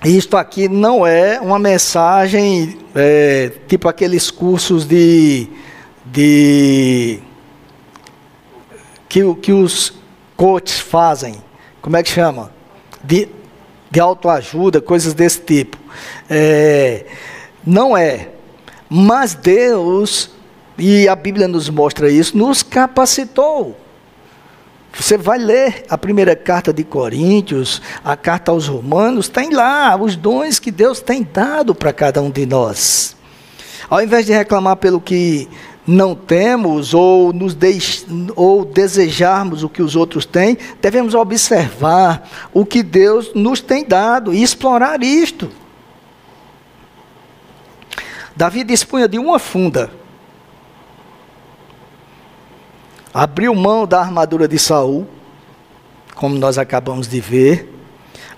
Isto 0.05 0.37
aqui 0.37 0.69
não 0.69 1.05
é 1.05 1.41
uma 1.41 1.59
mensagem 1.59 2.77
é, 2.95 3.51
tipo 3.67 3.89
aqueles 3.89 4.31
cursos 4.31 4.85
de, 4.85 5.49
de 6.05 7.19
que, 9.09 9.35
que 9.41 9.51
os 9.51 9.93
coaches 10.37 10.79
fazem. 10.79 11.35
Como 11.81 11.97
é 11.97 12.03
que 12.03 12.09
chama? 12.09 12.49
De, 13.03 13.27
de 13.93 13.99
autoajuda, 13.99 14.81
coisas 14.81 15.13
desse 15.13 15.39
tipo. 15.39 15.77
É, 16.27 17.05
não 17.63 17.95
é. 17.95 18.29
Mas 18.89 19.35
Deus, 19.35 20.31
e 20.79 21.07
a 21.07 21.15
Bíblia 21.15 21.47
nos 21.47 21.69
mostra 21.69 22.09
isso, 22.09 22.35
nos 22.35 22.63
capacitou. 22.63 23.77
Você 24.93 25.15
vai 25.15 25.37
ler 25.37 25.85
a 25.87 25.95
primeira 25.95 26.35
carta 26.35 26.73
de 26.73 26.83
Coríntios, 26.83 27.83
a 28.03 28.17
carta 28.17 28.51
aos 28.51 28.67
Romanos, 28.67 29.29
tem 29.29 29.53
lá 29.53 29.95
os 29.95 30.15
dons 30.15 30.57
que 30.57 30.71
Deus 30.71 30.99
tem 30.99 31.21
dado 31.31 31.75
para 31.75 31.93
cada 31.93 32.19
um 32.19 32.31
de 32.31 32.47
nós. 32.47 33.15
Ao 33.87 34.01
invés 34.01 34.25
de 34.25 34.33
reclamar 34.33 34.77
pelo 34.77 34.99
que 34.99 35.47
não 35.85 36.15
temos 36.15 36.93
ou, 36.93 37.33
nos 37.33 37.53
deix... 37.53 38.05
ou 38.35 38.63
desejarmos 38.63 39.63
o 39.63 39.69
que 39.69 39.81
os 39.81 39.95
outros 39.95 40.25
têm, 40.25 40.57
devemos 40.81 41.13
observar 41.13 42.29
o 42.53 42.65
que 42.65 42.81
Deus 42.81 43.33
nos 43.33 43.59
tem 43.61 43.85
dado 43.85 44.33
e 44.33 44.41
explorar 44.41 45.03
isto. 45.03 45.51
Davi 48.35 48.63
dispunha 48.63 49.07
de 49.07 49.19
uma 49.19 49.37
funda 49.37 49.91
abriu 53.13 53.53
mão 53.53 53.85
da 53.85 53.99
armadura 53.99 54.47
de 54.47 54.57
Saul, 54.57 55.07
como 56.15 56.35
nós 56.35 56.57
acabamos 56.57 57.07
de 57.07 57.19
ver, 57.19 57.71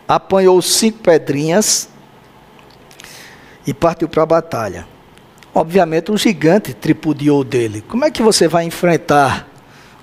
apanhou 0.07 0.61
cinco 0.61 0.99
pedrinhas 0.99 1.87
e 3.65 3.73
partiu 3.73 4.09
para 4.09 4.23
a 4.23 4.25
batalha. 4.25 4.94
Obviamente, 5.57 6.11
um 6.11 6.17
gigante 6.17 6.73
tripudiou 6.73 7.41
dele. 7.41 7.81
Como 7.87 8.03
é 8.03 8.11
que 8.11 8.21
você 8.21 8.45
vai 8.45 8.65
enfrentar 8.65 9.49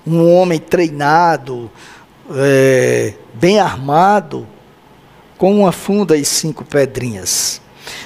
um 0.05 0.27
homem 0.33 0.57
treinado, 0.57 1.69
é, 2.35 3.13
bem 3.35 3.59
armado, 3.59 4.47
com 5.37 5.59
uma 5.59 5.71
funda 5.71 6.17
e 6.17 6.25
cinco 6.25 6.65
pedrinhas? 6.65 7.61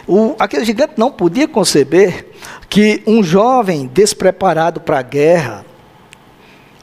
O, 0.06 0.36
aquele 0.38 0.66
gigante 0.66 0.96
não 0.98 1.10
podia 1.10 1.48
conceber 1.48 2.28
que 2.70 3.02
um 3.08 3.24
jovem 3.24 3.88
despreparado 3.88 4.82
para 4.82 5.00
a 5.00 5.02
guerra, 5.02 5.66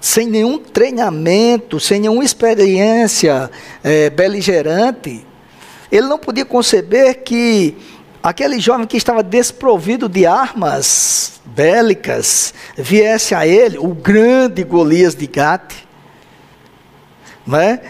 sem 0.01 0.27
nenhum 0.27 0.57
treinamento, 0.57 1.79
sem 1.79 2.01
nenhuma 2.01 2.25
experiência 2.25 3.51
é, 3.83 4.09
beligerante, 4.09 5.27
ele 5.93 6.07
não 6.07 6.19
podia 6.19 6.47
conceber 6.47 7.23
que 7.23 7.77
aquele 8.25 8.59
jovem 8.59 8.87
que 8.87 8.97
estava 8.97 9.23
desprovido 9.23 10.09
de 10.09 10.25
armas 10.25 11.43
bélicas 11.45 12.55
viesse 12.75 13.35
a 13.35 13.47
ele, 13.47 13.77
o 13.77 13.89
grande 13.89 14.65
Golias 14.65 15.15
de 15.15 15.27
Gate, 15.27 15.75
não 17.47 17.59
é? 17.59 17.83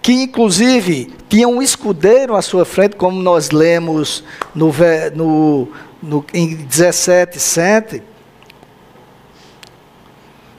que 0.00 0.12
inclusive 0.14 1.12
tinha 1.28 1.46
um 1.46 1.60
escudeiro 1.60 2.34
à 2.34 2.40
sua 2.40 2.64
frente, 2.64 2.96
como 2.96 3.20
nós 3.20 3.50
lemos 3.50 4.24
no, 4.54 4.72
no, 5.14 5.68
no, 6.02 6.24
em 6.32 6.54
17, 6.54 7.38
7 7.38 8.02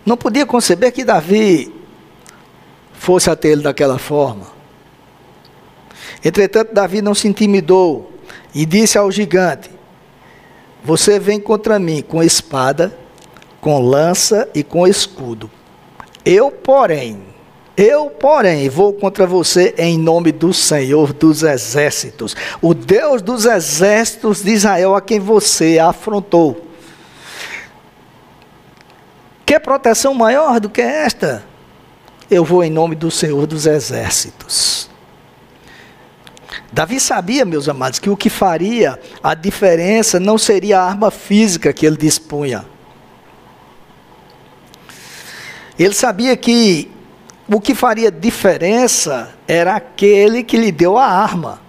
não 0.05 0.15
podia 0.15 0.45
conceber 0.45 0.91
que 0.91 1.03
Davi 1.03 1.73
fosse 2.93 3.29
até 3.31 3.49
ele 3.49 3.61
daquela 3.63 3.97
forma. 3.97 4.45
Entretanto, 6.23 6.73
Davi 6.73 7.01
não 7.01 7.13
se 7.15 7.27
intimidou 7.27 8.16
e 8.57 8.65
disse 8.65 8.97
ao 8.97 9.11
gigante: 9.11 9.69
Você 10.83 11.19
vem 11.19 11.39
contra 11.39 11.77
mim 11.77 12.01
com 12.01 12.23
espada, 12.23 12.97
com 13.61 13.79
lança 13.79 14.49
e 14.55 14.63
com 14.63 14.87
escudo. 14.87 15.49
Eu, 16.25 16.49
porém, 16.49 17.21
eu, 17.77 18.09
porém, 18.09 18.67
vou 18.67 18.93
contra 18.93 19.27
você 19.27 19.75
em 19.77 19.95
nome 19.95 20.31
do 20.31 20.51
Senhor 20.55 21.13
dos 21.13 21.43
exércitos, 21.43 22.35
o 22.59 22.73
Deus 22.73 23.21
dos 23.21 23.45
exércitos 23.45 24.41
de 24.41 24.53
Israel, 24.53 24.95
a 24.95 25.01
quem 25.01 25.19
você 25.19 25.77
afrontou. 25.77 26.65
Quer 29.45 29.59
proteção 29.59 30.15
maior 30.15 30.59
do 30.59 30.67
que 30.67 30.81
esta? 30.81 31.43
Eu 32.29 32.43
vou 32.43 32.63
em 32.63 32.71
nome 32.71 32.95
do 32.95 33.11
Senhor 33.11 33.45
dos 33.45 33.65
Exércitos. 33.67 34.89
Davi 36.71 36.99
sabia, 36.99 37.45
meus 37.45 37.69
amados, 37.69 37.99
que 37.99 38.09
o 38.09 38.17
que 38.17 38.29
faria 38.29 38.99
a 39.23 39.33
diferença 39.33 40.19
não 40.19 40.37
seria 40.37 40.79
a 40.79 40.83
arma 40.83 41.09
física 41.09 41.71
que 41.71 41.85
ele 41.85 41.97
dispunha. 41.97 42.65
Ele 45.79 45.93
sabia 45.93 46.35
que 46.35 46.91
o 47.47 47.61
que 47.61 47.73
faria 47.73 48.11
diferença 48.11 49.33
era 49.47 49.75
aquele 49.75 50.43
que 50.43 50.57
lhe 50.57 50.71
deu 50.71 50.97
a 50.97 51.05
arma. 51.05 51.61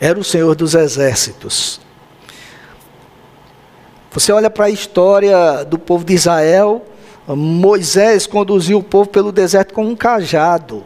Era 0.00 0.18
o 0.18 0.24
Senhor 0.24 0.54
dos 0.54 0.74
Exércitos. 0.74 1.80
Você 4.12 4.32
olha 4.32 4.48
para 4.48 4.66
a 4.66 4.70
história 4.70 5.64
do 5.64 5.78
povo 5.78 6.04
de 6.04 6.14
Israel, 6.14 6.86
Moisés 7.28 8.26
conduziu 8.26 8.78
o 8.78 8.82
povo 8.82 9.10
pelo 9.10 9.30
deserto 9.30 9.74
com 9.74 9.84
um 9.84 9.96
cajado. 9.96 10.84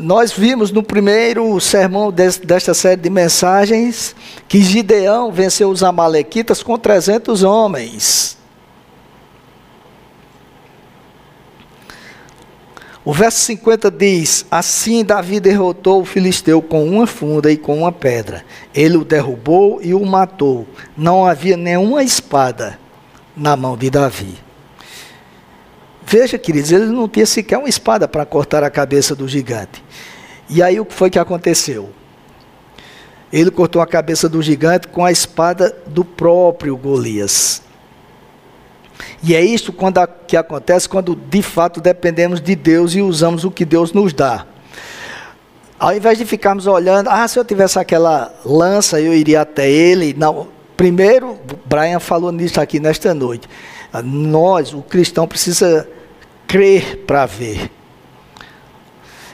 Nós 0.00 0.32
vimos 0.32 0.70
no 0.70 0.82
primeiro 0.82 1.58
sermão 1.60 2.12
desta 2.12 2.74
série 2.74 3.00
de 3.00 3.08
mensagens 3.08 4.14
que 4.46 4.60
Gideão 4.60 5.32
venceu 5.32 5.70
os 5.70 5.82
Amalequitas 5.82 6.62
com 6.62 6.78
300 6.78 7.42
homens. 7.42 8.36
O 13.02 13.12
verso 13.12 13.38
50 13.38 13.90
diz: 13.90 14.44
Assim 14.50 15.04
Davi 15.04 15.40
derrotou 15.40 16.02
o 16.02 16.04
filisteu 16.04 16.60
com 16.60 16.84
uma 16.84 17.06
funda 17.06 17.50
e 17.50 17.56
com 17.56 17.78
uma 17.78 17.92
pedra. 17.92 18.44
Ele 18.74 18.96
o 18.96 19.04
derrubou 19.04 19.80
e 19.80 19.94
o 19.94 20.04
matou. 20.04 20.66
Não 20.96 21.24
havia 21.24 21.56
nenhuma 21.56 22.02
espada 22.02 22.78
na 23.34 23.56
mão 23.56 23.76
de 23.76 23.88
Davi. 23.88 24.45
Veja, 26.08 26.38
queridos, 26.38 26.70
ele 26.70 26.86
não 26.86 27.08
tinha 27.08 27.26
sequer 27.26 27.58
uma 27.58 27.68
espada 27.68 28.06
para 28.06 28.24
cortar 28.24 28.62
a 28.62 28.70
cabeça 28.70 29.12
do 29.12 29.26
gigante. 29.26 29.82
E 30.48 30.62
aí 30.62 30.78
o 30.78 30.84
que 30.84 30.94
foi 30.94 31.10
que 31.10 31.18
aconteceu? 31.18 31.90
Ele 33.32 33.50
cortou 33.50 33.82
a 33.82 33.86
cabeça 33.86 34.28
do 34.28 34.40
gigante 34.40 34.86
com 34.86 35.04
a 35.04 35.10
espada 35.10 35.76
do 35.84 36.04
próprio 36.04 36.76
Golias. 36.76 37.60
E 39.20 39.34
é 39.34 39.44
isso 39.44 39.72
quando 39.72 39.98
a, 39.98 40.06
que 40.06 40.36
acontece 40.36 40.88
quando 40.88 41.16
de 41.16 41.42
fato 41.42 41.80
dependemos 41.80 42.40
de 42.40 42.54
Deus 42.54 42.94
e 42.94 43.02
usamos 43.02 43.44
o 43.44 43.50
que 43.50 43.64
Deus 43.64 43.92
nos 43.92 44.12
dá. 44.12 44.46
Ao 45.76 45.94
invés 45.94 46.18
de 46.18 46.24
ficarmos 46.24 46.68
olhando, 46.68 47.08
ah, 47.08 47.26
se 47.26 47.36
eu 47.36 47.44
tivesse 47.44 47.80
aquela 47.80 48.32
lança, 48.44 49.00
eu 49.00 49.12
iria 49.12 49.40
até 49.40 49.68
ele. 49.68 50.14
Não. 50.16 50.46
Primeiro, 50.76 51.36
Brian 51.64 51.98
falou 51.98 52.30
nisso 52.30 52.60
aqui 52.60 52.78
nesta 52.78 53.12
noite. 53.12 53.48
Nós, 54.04 54.72
o 54.72 54.82
cristão, 54.82 55.26
precisa 55.26 55.86
crer 56.46 57.04
para 57.06 57.26
ver. 57.26 57.70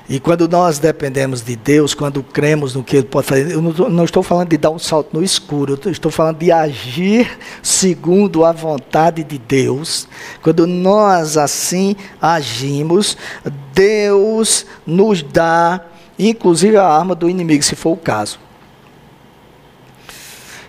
E 0.08 0.18
quando 0.18 0.48
nós 0.48 0.78
dependemos 0.78 1.42
de 1.42 1.56
Deus, 1.56 1.94
quando 1.94 2.22
cremos 2.22 2.74
no 2.74 2.82
que 2.82 2.96
Ele 2.96 3.06
pode 3.06 3.26
fazer, 3.26 3.52
eu 3.52 3.62
não, 3.62 4.04
estou 4.04 4.22
falando 4.22 4.50
de 4.50 4.58
dar 4.58 4.70
um 4.70 4.78
salto 4.78 5.16
no 5.16 5.22
escuro, 5.22 5.78
eu 5.84 5.90
estou 5.90 6.10
falando 6.10 6.38
de 6.38 6.50
agir 6.50 7.38
segundo 7.62 8.44
a 8.44 8.52
vontade 8.52 9.22
de 9.22 9.38
Deus. 9.38 10.08
Quando 10.42 10.66
nós 10.66 11.36
assim 11.36 11.96
agimos, 12.20 13.16
Deus 13.72 14.66
nos 14.84 15.22
dá, 15.22 15.80
inclusive, 16.18 16.76
a 16.76 16.86
arma 16.86 17.14
do 17.14 17.30
inimigo, 17.30 17.62
se 17.62 17.76
for 17.76 17.92
o 17.92 17.96
caso. 17.96 18.38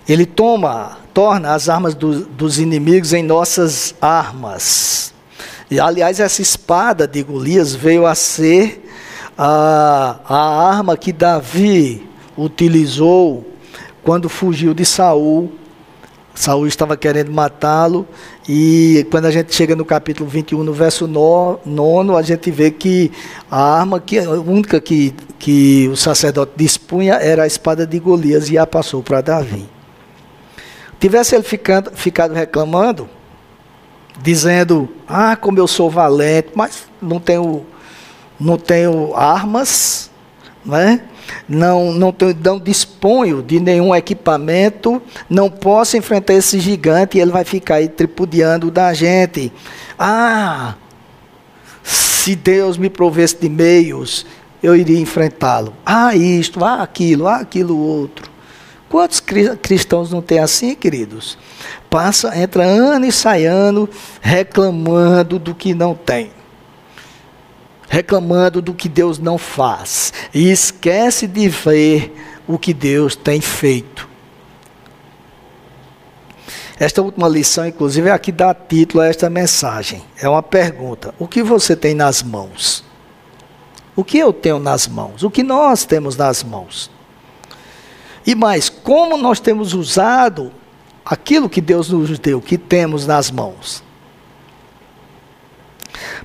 Ele 0.07 0.25
toma, 0.25 0.99
torna 1.13 1.53
as 1.53 1.69
armas 1.69 1.95
do, 1.95 2.25
dos 2.25 2.59
inimigos 2.59 3.13
em 3.13 3.23
nossas 3.23 3.95
armas. 3.99 5.12
E, 5.73 5.79
aliás, 5.79 6.19
essa 6.19 6.39
espada 6.39 7.07
de 7.07 7.23
Golias 7.23 7.73
veio 7.73 8.05
a 8.05 8.13
ser 8.13 8.87
a, 9.35 10.19
a 10.23 10.69
arma 10.69 10.95
que 10.95 11.11
Davi 11.11 12.07
utilizou 12.37 13.43
quando 14.03 14.29
fugiu 14.29 14.75
de 14.75 14.85
Saul. 14.85 15.51
Saul 16.35 16.67
estava 16.67 16.95
querendo 16.95 17.31
matá-lo, 17.31 18.07
e 18.47 19.07
quando 19.09 19.25
a 19.25 19.31
gente 19.31 19.55
chega 19.55 19.75
no 19.75 19.83
capítulo 19.83 20.29
21, 20.29 20.63
no 20.63 20.73
verso 20.73 21.07
9, 21.07 22.15
a 22.19 22.21
gente 22.21 22.51
vê 22.51 22.69
que 22.69 23.11
a 23.49 23.79
arma 23.79 23.99
que, 23.99 24.19
a 24.19 24.29
única 24.29 24.79
que, 24.79 25.11
que 25.39 25.89
o 25.91 25.97
sacerdote 25.97 26.51
dispunha 26.55 27.15
era 27.15 27.43
a 27.43 27.47
espada 27.47 27.87
de 27.87 27.97
Golias 27.97 28.47
e 28.47 28.59
a 28.59 28.67
passou 28.67 29.01
para 29.01 29.21
Davi. 29.21 29.67
Tivesse 30.99 31.33
ele 31.33 31.43
ficando, 31.43 31.89
ficado 31.95 32.35
reclamando, 32.35 33.09
dizendo: 34.21 34.89
Ah, 35.07 35.35
como 35.35 35.59
eu 35.59 35.67
sou 35.67 35.89
valente, 35.89 36.49
mas 36.55 36.87
não 37.01 37.19
tenho 37.19 37.65
não 38.39 38.57
tenho 38.57 39.15
armas, 39.15 40.11
né? 40.65 41.01
não, 41.47 41.91
não, 41.91 42.11
tenho, 42.11 42.35
não 42.43 42.59
disponho 42.59 43.41
de 43.41 43.59
nenhum 43.59 43.95
equipamento, 43.95 45.01
não 45.29 45.49
posso 45.49 45.97
enfrentar 45.97 46.33
esse 46.33 46.59
gigante 46.59 47.17
e 47.17 47.21
ele 47.21 47.31
vai 47.31 47.43
ficar 47.43 47.75
aí 47.75 47.87
tripudiando 47.87 48.71
da 48.71 48.93
gente. 48.93 49.51
Ah, 49.97 50.75
se 51.83 52.35
Deus 52.35 52.77
me 52.77 52.89
provesse 52.89 53.37
de 53.37 53.49
meios, 53.49 54.25
eu 54.61 54.75
iria 54.75 54.99
enfrentá-lo. 54.99 55.73
Ah, 55.85 56.15
isto, 56.15 56.63
ah, 56.63 56.81
aquilo, 56.81 57.27
ah, 57.27 57.37
aquilo 57.37 57.77
outro. 57.77 58.31
Quantos 58.93 59.19
cristãos 59.19 60.11
não 60.11 60.21
têm 60.21 60.37
assim, 60.37 60.75
queridos? 60.75 61.35
Passa, 61.89 62.37
entra 62.37 62.63
ano 62.63 63.07
e 63.07 63.11
sai 63.11 63.43
ano 63.43 63.89
reclamando 64.21 65.39
do 65.39 65.55
que 65.55 65.73
não 65.73 65.95
tem 65.95 66.29
reclamando 67.89 68.61
do 68.61 68.71
que 68.71 68.87
Deus 68.87 69.17
não 69.17 69.39
faz 69.39 70.13
e 70.31 70.51
esquece 70.51 71.25
de 71.25 71.49
ver 71.49 72.15
o 72.47 72.59
que 72.59 72.71
Deus 72.71 73.15
tem 73.15 73.41
feito. 73.41 74.07
Esta 76.79 77.01
última 77.01 77.27
lição, 77.27 77.67
inclusive, 77.67 78.09
é 78.09 78.11
a 78.11 78.19
que 78.19 78.31
dá 78.31 78.53
título 78.53 79.01
a 79.01 79.07
esta 79.07 79.27
mensagem. 79.27 80.03
É 80.21 80.29
uma 80.29 80.43
pergunta: 80.43 81.15
O 81.17 81.27
que 81.27 81.41
você 81.41 81.75
tem 81.75 81.95
nas 81.95 82.21
mãos? 82.21 82.83
O 83.95 84.03
que 84.03 84.19
eu 84.19 84.31
tenho 84.31 84.59
nas 84.59 84.87
mãos? 84.87 85.23
O 85.23 85.31
que 85.31 85.41
nós 85.41 85.83
temos 85.83 86.15
nas 86.15 86.43
mãos? 86.43 86.92
E 88.25 88.35
mais, 88.35 88.69
como 88.69 89.17
nós 89.17 89.39
temos 89.39 89.73
usado 89.73 90.51
aquilo 91.05 91.49
que 91.49 91.59
Deus 91.59 91.89
nos 91.89 92.17
deu, 92.19 92.41
que 92.41 92.57
temos 92.57 93.05
nas 93.05 93.29
mãos? 93.29 93.83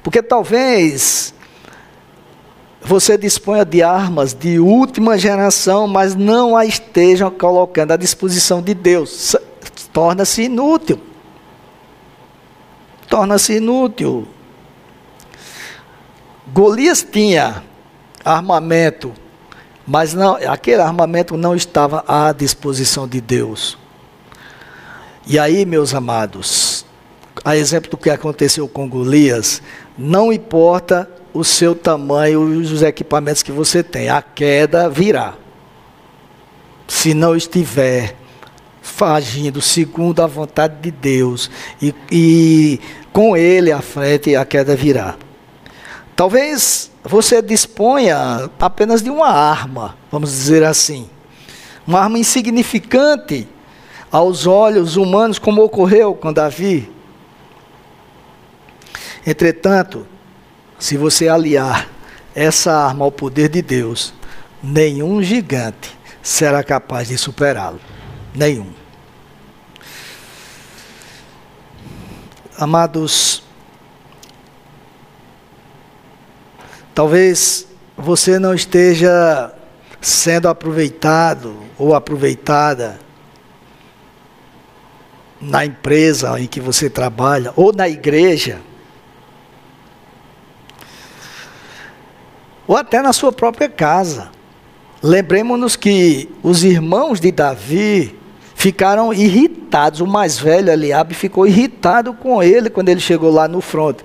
Porque 0.02 0.22
talvez 0.22 1.34
você 2.80 3.18
disponha 3.18 3.64
de 3.64 3.82
armas 3.82 4.32
de 4.32 4.58
última 4.58 5.18
geração, 5.18 5.86
mas 5.86 6.14
não 6.14 6.56
a 6.56 6.64
estejam 6.64 7.30
colocando 7.30 7.92
à 7.92 7.96
disposição 7.96 8.62
de 8.62 8.74
Deus. 8.74 9.36
Torna-se 9.92 10.44
inútil. 10.44 11.00
Torna-se 13.08 13.54
inútil. 13.54 14.28
Golias 16.52 17.02
tinha 17.02 17.62
armamento, 18.24 19.12
mas 19.88 20.12
não, 20.12 20.34
aquele 20.34 20.82
armamento 20.82 21.34
não 21.34 21.56
estava 21.56 22.04
à 22.06 22.30
disposição 22.30 23.08
de 23.08 23.22
Deus. 23.22 23.78
E 25.26 25.38
aí, 25.38 25.64
meus 25.64 25.94
amados, 25.94 26.84
a 27.42 27.56
exemplo 27.56 27.92
do 27.92 27.96
que 27.96 28.10
aconteceu 28.10 28.68
com 28.68 28.86
Golias, 28.86 29.62
não 29.96 30.30
importa 30.30 31.10
o 31.32 31.42
seu 31.42 31.74
tamanho 31.74 32.52
e 32.52 32.58
os 32.58 32.82
equipamentos 32.82 33.42
que 33.42 33.50
você 33.50 33.82
tem. 33.82 34.10
A 34.10 34.20
queda 34.20 34.90
virá. 34.90 35.34
Se 36.86 37.14
não 37.14 37.34
estiver 37.34 38.14
agindo 39.00 39.62
segundo 39.62 40.20
a 40.20 40.26
vontade 40.26 40.74
de 40.82 40.90
Deus 40.90 41.50
e, 41.80 41.94
e 42.12 42.80
com 43.10 43.34
Ele 43.34 43.72
à 43.72 43.80
frente, 43.80 44.36
a 44.36 44.44
queda 44.44 44.76
virá. 44.76 45.16
Talvez 46.14 46.90
você 47.08 47.40
disponha 47.40 48.50
apenas 48.60 49.02
de 49.02 49.08
uma 49.08 49.28
arma, 49.28 49.96
vamos 50.12 50.30
dizer 50.30 50.62
assim. 50.62 51.08
Uma 51.86 52.00
arma 52.00 52.18
insignificante 52.18 53.48
aos 54.12 54.46
olhos 54.46 54.96
humanos, 54.96 55.38
como 55.38 55.64
ocorreu 55.64 56.14
com 56.14 56.32
Davi. 56.32 56.90
Entretanto, 59.26 60.06
se 60.78 60.98
você 60.98 61.28
aliar 61.28 61.88
essa 62.34 62.72
arma 62.72 63.06
ao 63.06 63.12
poder 63.12 63.48
de 63.48 63.62
Deus, 63.62 64.12
nenhum 64.62 65.22
gigante 65.22 65.96
será 66.22 66.62
capaz 66.62 67.08
de 67.08 67.16
superá-lo. 67.16 67.80
Nenhum. 68.34 68.70
Amados, 72.58 73.42
talvez 76.98 77.68
você 77.96 78.40
não 78.40 78.52
esteja 78.52 79.52
sendo 80.00 80.48
aproveitado 80.48 81.54
ou 81.78 81.94
aproveitada 81.94 82.98
na 85.40 85.64
empresa 85.64 86.40
em 86.40 86.48
que 86.48 86.60
você 86.60 86.90
trabalha 86.90 87.52
ou 87.54 87.72
na 87.72 87.88
igreja 87.88 88.58
ou 92.66 92.76
até 92.76 93.00
na 93.00 93.12
sua 93.12 93.30
própria 93.30 93.68
casa. 93.68 94.32
Lembremos-nos 95.00 95.76
que 95.76 96.28
os 96.42 96.64
irmãos 96.64 97.20
de 97.20 97.30
Davi 97.30 98.18
ficaram 98.56 99.12
irritados. 99.12 100.00
O 100.00 100.06
mais 100.08 100.36
velho, 100.36 100.72
Eliabe, 100.72 101.14
ficou 101.14 101.46
irritado 101.46 102.12
com 102.12 102.42
ele 102.42 102.68
quando 102.68 102.88
ele 102.88 102.98
chegou 102.98 103.30
lá 103.30 103.46
no 103.46 103.60
fronte. 103.60 104.04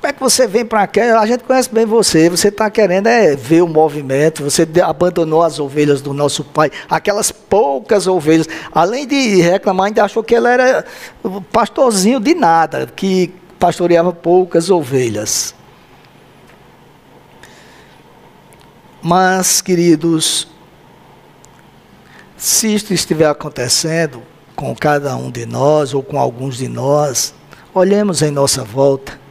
Como 0.00 0.10
é 0.10 0.12
que 0.12 0.20
você 0.20 0.46
vem 0.46 0.64
para 0.64 0.86
cá? 0.86 1.18
A 1.18 1.26
gente 1.26 1.42
conhece 1.42 1.74
bem 1.74 1.84
você. 1.84 2.30
Você 2.30 2.48
está 2.48 2.70
querendo 2.70 3.08
é 3.08 3.34
ver 3.34 3.62
o 3.62 3.68
movimento. 3.68 4.44
Você 4.44 4.66
abandonou 4.80 5.42
as 5.42 5.58
ovelhas 5.58 6.00
do 6.00 6.14
nosso 6.14 6.44
pai, 6.44 6.70
aquelas 6.88 7.32
poucas 7.32 8.06
ovelhas. 8.06 8.48
Além 8.72 9.08
de 9.08 9.40
reclamar, 9.40 9.86
ainda 9.86 10.04
achou 10.04 10.22
que 10.22 10.36
ele 10.36 10.46
era 10.46 10.84
pastorzinho 11.50 12.20
de 12.20 12.32
nada, 12.32 12.86
que 12.86 13.34
pastoreava 13.58 14.12
poucas 14.12 14.70
ovelhas. 14.70 15.52
Mas, 19.02 19.60
queridos, 19.60 20.46
se 22.36 22.72
isto 22.72 22.94
estiver 22.94 23.28
acontecendo 23.28 24.22
com 24.54 24.76
cada 24.76 25.16
um 25.16 25.28
de 25.28 25.44
nós 25.44 25.92
ou 25.92 26.04
com 26.04 26.20
alguns 26.20 26.56
de 26.56 26.68
nós, 26.68 27.34
olhemos 27.74 28.22
em 28.22 28.30
nossa 28.30 28.62
volta. 28.62 29.27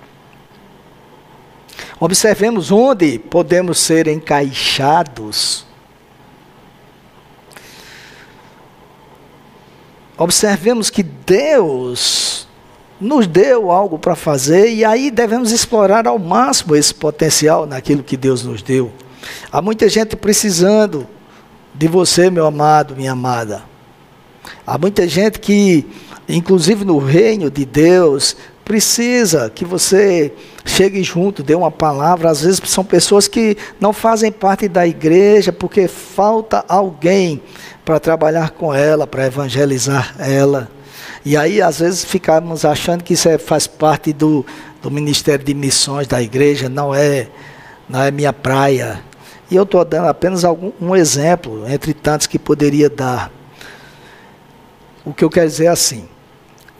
Observemos 2.00 2.72
onde 2.72 3.18
podemos 3.18 3.80
ser 3.80 4.08
encaixados. 4.08 5.66
Observemos 10.18 10.90
que 10.90 11.04
Deus 11.04 12.48
nos 13.00 13.28
deu 13.28 13.72
algo 13.72 14.00
para 14.00 14.16
fazer 14.16 14.74
e 14.74 14.84
aí 14.84 15.12
devemos 15.12 15.52
explorar 15.52 16.08
ao 16.08 16.18
máximo 16.18 16.76
esse 16.76 16.94
potencial 16.94 17.66
naquilo 17.66 18.04
que 18.04 18.18
Deus 18.18 18.44
nos 18.44 18.62
deu. 18.62 18.92
Há 19.52 19.62
muita 19.62 19.88
gente 19.90 20.16
precisando 20.16 21.08
de 21.74 21.88
você, 21.88 22.30
meu 22.30 22.46
amado, 22.46 22.96
minha 22.96 23.12
amada. 23.12 23.64
Há 24.66 24.78
muita 24.78 25.08
gente 25.08 25.40
que, 25.40 25.86
inclusive 26.28 26.84
no 26.84 26.98
reino 26.98 27.52
de 27.52 27.66
Deus, 27.66 28.36
precisa 28.68 29.50
que 29.50 29.64
você 29.64 30.34
chegue 30.66 31.02
junto, 31.02 31.42
dê 31.42 31.56
uma 31.56 31.72
palavra. 31.72 32.30
Às 32.30 32.42
vezes 32.42 32.62
são 32.66 32.84
pessoas 32.84 33.26
que 33.26 33.56
não 33.80 33.94
fazem 33.94 34.30
parte 34.30 34.68
da 34.68 34.86
igreja 34.86 35.54
porque 35.54 35.88
falta 35.88 36.66
alguém 36.68 37.42
para 37.86 37.98
trabalhar 37.98 38.50
com 38.52 38.74
ela, 38.74 39.08
para 39.08 39.26
evangelizar 39.26 40.14
ela. 40.20 40.70
E 41.24 41.38
aí, 41.38 41.62
às 41.62 41.80
vezes, 41.80 42.04
ficamos 42.04 42.66
achando 42.66 43.06
que 43.06 43.14
isso 43.14 43.30
é, 43.30 43.38
faz 43.38 43.68
parte 43.68 44.12
do, 44.12 44.46
do 44.82 44.92
ministério 44.92 45.46
de 45.46 45.54
missões 45.54 46.06
da 46.06 46.22
igreja. 46.22 46.68
Não 46.68 46.94
é 46.94 47.28
não 47.88 48.02
é 48.02 48.12
minha 48.12 48.34
praia. 48.34 49.02
E 49.50 49.56
eu 49.56 49.64
estou 49.64 49.86
dando 49.86 50.10
apenas 50.10 50.44
algum, 50.44 50.74
um 50.82 50.94
exemplo, 50.94 51.64
entre 51.70 51.94
tantos 51.94 52.28
que 52.28 52.38
poderia 52.38 52.90
dar. 52.90 53.32
O 55.06 55.14
que 55.14 55.24
eu 55.24 55.30
quero 55.30 55.48
dizer 55.48 55.66
é 55.66 55.70
assim: 55.70 56.06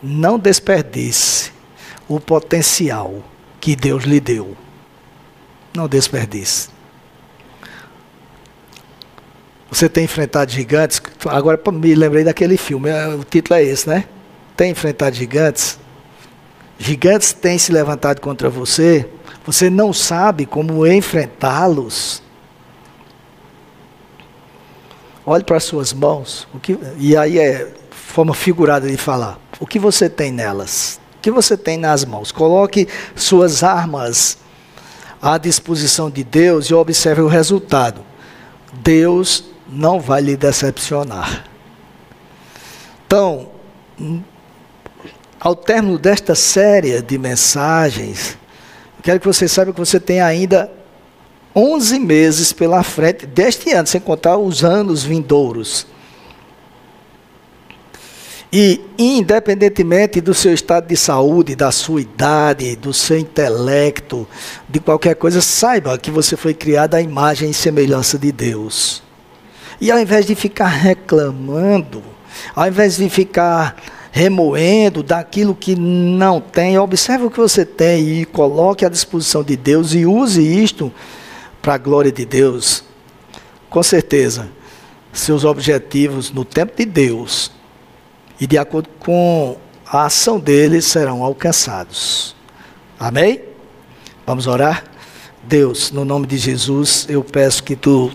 não 0.02 0.38
desperdice 0.38 1.56
o 2.08 2.18
potencial 2.18 3.22
que 3.60 3.76
Deus 3.76 4.04
lhe 4.04 4.18
deu. 4.18 4.56
Não 5.74 5.86
desperdice. 5.86 6.70
Você 9.70 9.88
tem 9.88 10.04
enfrentado 10.04 10.50
gigantes. 10.50 11.00
Agora 11.26 11.60
me 11.70 11.94
lembrei 11.94 12.24
daquele 12.24 12.56
filme, 12.56 12.88
é, 12.88 13.08
o 13.08 13.22
título 13.22 13.60
é 13.60 13.62
esse, 13.62 13.88
né? 13.88 14.04
Tem 14.56 14.70
enfrentado 14.70 15.14
gigantes. 15.14 15.78
Gigantes 16.78 17.32
têm 17.32 17.58
se 17.58 17.70
levantado 17.70 18.20
contra 18.20 18.48
você. 18.48 19.08
Você 19.44 19.68
não 19.68 19.92
sabe 19.92 20.46
como 20.46 20.86
enfrentá-los. 20.86 22.22
Olhe 25.26 25.44
para 25.44 25.58
as 25.58 25.64
suas 25.64 25.92
mãos. 25.92 26.48
O 26.54 26.58
que, 26.58 26.78
e 26.96 27.16
aí 27.16 27.38
é 27.38 27.70
forma 27.90 28.32
figurada 28.32 28.88
de 28.88 28.96
falar. 28.96 29.38
O 29.60 29.66
que 29.66 29.78
você 29.78 30.08
tem 30.08 30.32
nelas? 30.32 30.98
Que 31.20 31.30
você 31.30 31.56
tem 31.56 31.76
nas 31.76 32.04
mãos? 32.04 32.30
Coloque 32.30 32.88
suas 33.16 33.62
armas 33.62 34.38
à 35.20 35.36
disposição 35.36 36.10
de 36.10 36.22
Deus 36.22 36.66
e 36.66 36.74
observe 36.74 37.22
o 37.22 37.28
resultado. 37.28 38.00
Deus 38.72 39.44
não 39.68 40.00
vai 40.00 40.22
lhe 40.22 40.36
decepcionar. 40.36 41.44
Então, 43.06 43.48
ao 45.40 45.56
término 45.56 45.98
desta 45.98 46.34
série 46.34 47.00
de 47.02 47.18
mensagens, 47.18 48.36
quero 49.02 49.18
que 49.20 49.26
você 49.26 49.48
saiba 49.48 49.72
que 49.72 49.78
você 49.80 49.98
tem 49.98 50.20
ainda 50.20 50.70
11 51.54 51.98
meses 51.98 52.52
pela 52.52 52.82
frente 52.82 53.26
deste 53.26 53.72
ano, 53.72 53.88
sem 53.88 54.00
contar 54.00 54.36
os 54.36 54.62
anos 54.62 55.02
vindouros. 55.02 55.86
E, 58.50 58.80
independentemente 58.98 60.22
do 60.22 60.32
seu 60.32 60.54
estado 60.54 60.86
de 60.86 60.96
saúde, 60.96 61.54
da 61.54 61.70
sua 61.70 62.00
idade, 62.00 62.76
do 62.76 62.94
seu 62.94 63.18
intelecto, 63.18 64.26
de 64.66 64.80
qualquer 64.80 65.16
coisa, 65.16 65.42
saiba 65.42 65.98
que 65.98 66.10
você 66.10 66.34
foi 66.34 66.54
criado 66.54 66.94
à 66.94 67.02
imagem 67.02 67.50
e 67.50 67.54
semelhança 67.54 68.18
de 68.18 68.32
Deus. 68.32 69.02
E 69.78 69.90
ao 69.90 69.98
invés 69.98 70.26
de 70.26 70.34
ficar 70.34 70.68
reclamando, 70.68 72.02
ao 72.54 72.66
invés 72.66 72.96
de 72.96 73.08
ficar 73.10 73.76
remoendo 74.10 75.02
daquilo 75.02 75.54
que 75.54 75.76
não 75.76 76.40
tem, 76.40 76.78
observe 76.78 77.26
o 77.26 77.30
que 77.30 77.38
você 77.38 77.66
tem 77.66 78.20
e 78.20 78.24
coloque 78.24 78.84
à 78.84 78.88
disposição 78.88 79.44
de 79.44 79.56
Deus 79.56 79.92
e 79.92 80.06
use 80.06 80.42
isto 80.42 80.90
para 81.60 81.74
a 81.74 81.78
glória 81.78 82.10
de 82.10 82.24
Deus. 82.24 82.82
Com 83.68 83.82
certeza, 83.82 84.48
seus 85.12 85.44
objetivos 85.44 86.32
no 86.32 86.46
tempo 86.46 86.74
de 86.74 86.86
Deus 86.86 87.57
e 88.40 88.46
de 88.46 88.58
acordo 88.58 88.88
com 89.00 89.56
a 89.86 90.04
ação 90.04 90.38
dele 90.38 90.80
serão 90.80 91.22
alcançados. 91.22 92.36
Amém? 92.98 93.42
Vamos 94.26 94.46
orar? 94.46 94.84
Deus, 95.42 95.90
no 95.90 96.04
nome 96.04 96.26
de 96.26 96.36
Jesus, 96.36 97.06
eu 97.08 97.24
peço 97.24 97.62
que 97.62 97.74
tu 97.74 98.12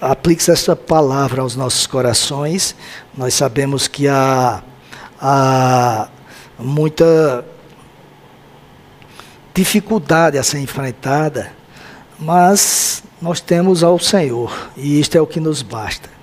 apliques 0.00 0.48
esta 0.48 0.74
palavra 0.74 1.42
aos 1.42 1.54
nossos 1.54 1.86
corações. 1.86 2.74
Nós 3.16 3.34
sabemos 3.34 3.86
que 3.86 4.08
há, 4.08 4.62
há 5.20 6.08
muita 6.58 7.44
dificuldade 9.52 10.38
a 10.38 10.42
ser 10.42 10.58
enfrentada, 10.58 11.52
mas 12.18 13.02
nós 13.20 13.40
temos 13.40 13.82
ao 13.82 13.98
Senhor 13.98 14.70
e 14.76 14.98
isto 14.98 15.16
é 15.16 15.20
o 15.20 15.26
que 15.26 15.40
nos 15.40 15.60
basta. 15.60 16.13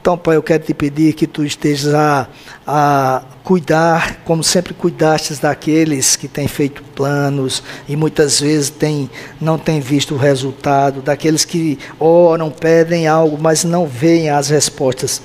Então, 0.00 0.16
Pai, 0.16 0.36
eu 0.36 0.42
quero 0.42 0.64
te 0.64 0.72
pedir 0.72 1.12
que 1.12 1.26
tu 1.26 1.44
estejas 1.44 1.92
a, 1.92 2.26
a 2.66 3.22
cuidar, 3.44 4.22
como 4.24 4.42
sempre 4.42 4.72
cuidastes 4.72 5.38
daqueles 5.38 6.16
que 6.16 6.26
têm 6.26 6.48
feito 6.48 6.82
planos 6.94 7.62
e 7.86 7.94
muitas 7.96 8.40
vezes 8.40 8.70
tem, 8.70 9.10
não 9.38 9.58
têm 9.58 9.78
visto 9.78 10.14
o 10.14 10.16
resultado, 10.16 11.02
daqueles 11.02 11.44
que 11.44 11.78
oram, 11.98 12.50
pedem 12.50 13.06
algo, 13.06 13.36
mas 13.38 13.62
não 13.62 13.86
veem 13.86 14.30
as 14.30 14.48
respostas 14.48 15.20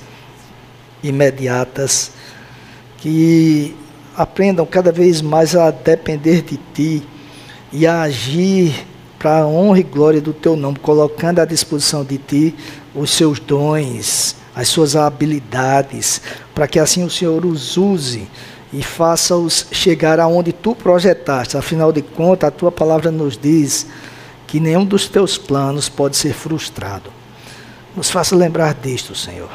imediatas. 1.02 2.10
Que 2.98 3.74
aprendam 4.14 4.66
cada 4.66 4.92
vez 4.92 5.22
mais 5.22 5.56
a 5.56 5.70
depender 5.70 6.42
de 6.42 6.60
Ti 6.74 7.02
e 7.72 7.86
a 7.86 8.02
agir 8.02 8.86
para 9.18 9.38
a 9.38 9.46
honra 9.46 9.80
e 9.80 9.82
glória 9.82 10.20
do 10.20 10.34
Teu 10.34 10.54
nome, 10.54 10.78
colocando 10.80 11.38
à 11.38 11.46
disposição 11.46 12.04
de 12.04 12.18
Ti 12.18 12.54
os 12.94 13.10
seus 13.10 13.40
dons 13.40 14.36
as 14.56 14.68
suas 14.68 14.96
habilidades, 14.96 16.22
para 16.54 16.66
que 16.66 16.78
assim 16.78 17.04
o 17.04 17.10
Senhor 17.10 17.44
os 17.44 17.76
use 17.76 18.26
e 18.72 18.82
faça-os 18.82 19.66
chegar 19.70 20.18
aonde 20.18 20.50
tu 20.50 20.74
projetaste. 20.74 21.58
Afinal 21.58 21.92
de 21.92 22.00
contas, 22.00 22.48
a 22.48 22.50
tua 22.50 22.72
palavra 22.72 23.10
nos 23.10 23.36
diz 23.36 23.86
que 24.46 24.58
nenhum 24.58 24.86
dos 24.86 25.08
teus 25.08 25.36
planos 25.36 25.90
pode 25.90 26.16
ser 26.16 26.32
frustrado. 26.32 27.12
Nos 27.94 28.10
faça 28.10 28.34
lembrar 28.34 28.74
disto, 28.74 29.14
Senhor. 29.14 29.50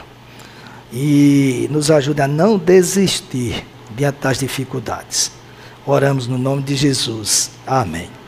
E 0.94 1.68
nos 1.72 1.90
ajude 1.90 2.22
a 2.22 2.28
não 2.28 2.58
desistir 2.58 3.66
diante 3.96 4.20
das 4.22 4.38
dificuldades. 4.38 5.32
Oramos 5.86 6.28
no 6.28 6.38
nome 6.38 6.62
de 6.62 6.76
Jesus. 6.76 7.50
Amém. 7.66 8.21